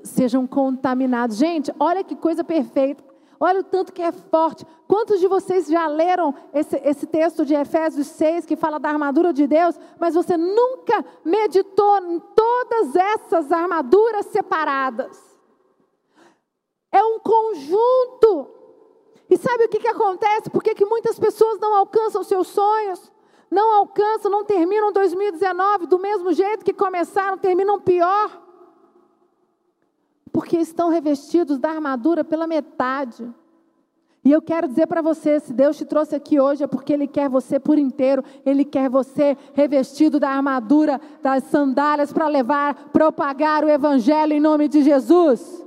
sejam 0.04 0.46
contaminados. 0.46 1.38
Gente, 1.38 1.74
olha 1.80 2.04
que 2.04 2.16
coisa 2.16 2.44
perfeita. 2.44 3.04
Olha 3.40 3.62
o 3.62 3.64
tanto 3.64 3.92
que 3.92 4.04
é 4.04 4.12
forte. 4.12 4.64
Quantos 4.88 5.20
de 5.20 5.28
vocês 5.28 5.66
já 5.66 5.88
leram 5.88 6.32
esse, 6.54 6.80
esse 6.86 7.08
texto 7.08 7.44
de 7.44 7.56
Efésios 7.56 8.06
6 8.06 8.46
que 8.46 8.56
fala 8.56 8.80
da 8.80 8.90
armadura 8.90 9.34
de 9.34 9.48
Deus, 9.48 9.80
mas 10.00 10.14
você 10.14 10.38
nunca 10.38 11.04
meditou 11.26 11.98
em 12.04 12.20
todas 12.36 12.96
essas 12.96 13.52
armaduras 13.52 14.28
separadas? 14.28 15.18
É 16.92 17.02
um 17.02 17.20
conjunto. 17.20 18.61
E 19.32 19.38
sabe 19.38 19.64
o 19.64 19.70
que, 19.70 19.80
que 19.80 19.88
acontece? 19.88 20.50
Por 20.50 20.62
que, 20.62 20.86
muitas 20.86 21.18
pessoas 21.18 21.58
não 21.58 21.74
alcançam 21.74 22.22
seus 22.22 22.48
sonhos? 22.48 23.10
Não 23.50 23.76
alcançam, 23.76 24.30
não 24.30 24.44
terminam 24.44 24.92
2019 24.92 25.88
do 25.88 25.98
mesmo 25.98 26.34
jeito 26.34 26.66
que 26.66 26.74
começaram, 26.74 27.38
terminam 27.38 27.80
pior. 27.80 28.30
Porque 30.34 30.58
estão 30.58 30.90
revestidos 30.90 31.58
da 31.60 31.70
armadura 31.70 32.26
pela 32.26 32.46
metade. 32.46 33.34
E 34.24 34.32
eu 34.34 34.42
quero 34.42 34.68
dizer 34.68 34.86
para 34.88 35.02
você: 35.02 35.40
se 35.40 35.54
Deus 35.54 35.78
te 35.78 35.86
trouxe 35.86 36.14
aqui 36.14 36.38
hoje, 36.38 36.66
é 36.66 36.68
porque 36.68 36.92
Ele 36.92 37.08
quer 37.08 37.30
você 37.30 37.58
por 37.58 37.80
inteiro, 37.80 38.26
Ele 38.46 38.66
quer 38.66 38.90
você 38.90 39.38
revestido 39.54 40.20
da 40.20 40.30
armadura, 40.30 41.00
das 41.22 41.46
sandálias 41.46 42.12
para 42.12 42.28
levar, 42.28 42.90
propagar 42.92 43.64
o 43.64 43.70
Evangelho 43.70 44.34
em 44.34 44.42
nome 44.42 44.68
de 44.68 44.84
Jesus. 44.84 45.61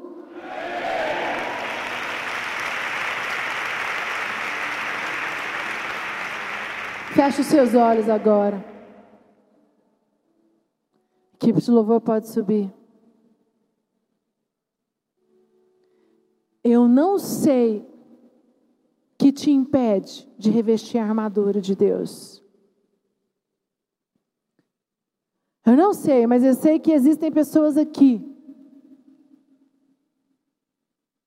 Feche 7.14 7.42
os 7.42 7.46
seus 7.46 7.74
olhos 7.76 8.08
agora. 8.08 8.56
A 11.32 11.36
equipe 11.36 11.60
de 11.60 11.70
louvor 11.70 12.00
pode 12.00 12.28
subir. 12.28 12.74
Eu 16.64 16.88
não 16.88 17.16
sei 17.20 17.88
que 19.16 19.30
te 19.30 19.48
impede 19.52 20.28
de 20.36 20.50
revestir 20.50 20.98
a 20.98 21.04
armadura 21.04 21.60
de 21.60 21.76
Deus. 21.76 22.42
Eu 25.64 25.76
não 25.76 25.94
sei, 25.94 26.26
mas 26.26 26.42
eu 26.42 26.54
sei 26.54 26.80
que 26.80 26.90
existem 26.90 27.30
pessoas 27.30 27.76
aqui 27.76 28.28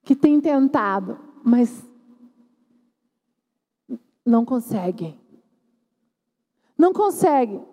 que 0.03 0.17
têm 0.17 0.41
tentado, 0.41 1.17
mas 1.45 1.81
não 4.25 4.43
conseguem. 4.43 5.26
Não 6.77 6.93
conseguem. 6.93 7.65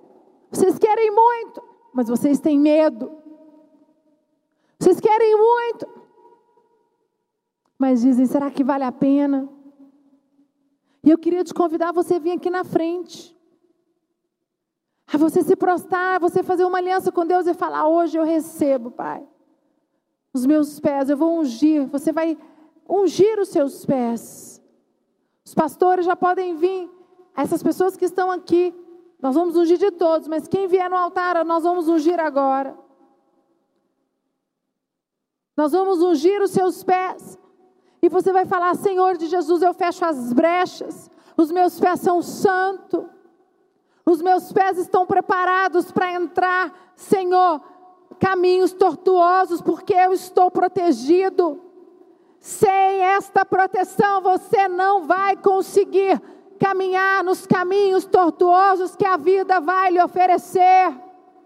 Vocês 0.51 0.79
querem 0.79 1.11
muito, 1.11 1.63
mas 1.93 2.09
vocês 2.09 2.41
têm 2.41 2.59
medo. 2.59 3.13
Vocês 4.79 5.01
querem 5.01 5.37
muito, 5.37 5.89
mas 7.79 8.03
dizem: 8.03 8.27
será 8.27 8.51
que 8.51 8.65
vale 8.65 8.85
a 8.85 8.93
pena? 8.93 9.49
E 11.03 11.11
eu 11.11 11.19
queria 11.19 11.45
te 11.45 11.53
convidar 11.53 11.93
você 11.93 12.19
vir 12.19 12.33
aqui 12.33 12.49
na 12.49 12.65
frente. 12.65 13.35
A 15.13 15.19
você 15.19 15.43
se 15.43 15.55
prostrar, 15.55 16.19
você 16.19 16.43
fazer 16.43 16.65
uma 16.65 16.79
aliança 16.79 17.13
com 17.13 17.27
Deus 17.27 17.47
e 17.47 17.55
falar: 17.55 17.87
hoje 17.87 18.17
eu 18.17 18.25
recebo, 18.25 18.91
Pai. 18.91 19.27
Os 20.33 20.47
meus 20.47 20.81
pés, 20.81 21.09
eu 21.09 21.17
vou 21.17 21.39
ungir. 21.39 21.87
Você 21.89 22.11
vai 22.11 22.37
ungir 22.89 23.39
os 23.39 23.49
seus 23.49 23.87
pés. 23.87 24.61
Os 25.45 25.55
pastores 25.55 26.07
já 26.07 26.17
podem 26.17 26.57
vir. 26.57 26.91
Essas 27.37 27.63
pessoas 27.63 27.97
que 27.97 28.05
estão 28.05 28.31
aqui, 28.31 28.75
nós 29.25 29.35
vamos 29.35 29.57
ungir 29.57 29.79
de 29.79 29.91
todos, 29.91 30.29
mas 30.29 30.47
quem 30.47 30.69
vier 30.69 30.91
no 30.91 30.97
altar, 30.97 31.43
nós 31.47 31.63
vamos 31.65 31.89
ungir 31.89 32.21
agora. 32.21 32.77
Nós 35.57 35.73
vamos 35.73 36.03
ungir 36.03 36.43
os 36.43 36.51
seus 36.51 36.85
pés. 36.85 37.39
E 38.03 38.09
você 38.11 38.31
vai 38.35 38.45
falar: 38.45 38.75
Senhor 38.75 39.17
de 39.17 39.27
Jesus, 39.27 39.63
eu 39.63 39.73
fecho 39.73 40.05
as 40.05 40.31
brechas. 40.35 41.11
Os 41.39 41.51
meus 41.51 41.81
pés 41.81 42.01
são 42.01 42.21
santos. 42.21 43.03
Os 44.05 44.21
meus 44.21 44.53
pés 44.53 44.77
estão 44.77 45.07
preparados 45.07 45.91
para 45.91 46.13
entrar, 46.13 46.93
Senhor, 46.95 47.63
caminhos 48.21 48.75
tortuosos, 48.75 49.63
porque 49.63 49.95
eu 49.95 50.13
estou 50.13 50.51
protegido. 50.51 51.63
Sem 52.39 53.01
esta 53.01 53.43
proteção, 53.47 54.21
você 54.21 54.69
não 54.69 55.07
vai 55.07 55.35
conseguir 55.35 56.21
caminhar 56.65 57.23
nos 57.23 57.47
caminhos 57.47 58.07
tortuosos 58.07 58.97
que 58.97 59.05
a 59.05 59.19
vida 59.19 59.61
vai 59.61 59.91
lhe 59.91 60.03
oferecer. 60.03 61.04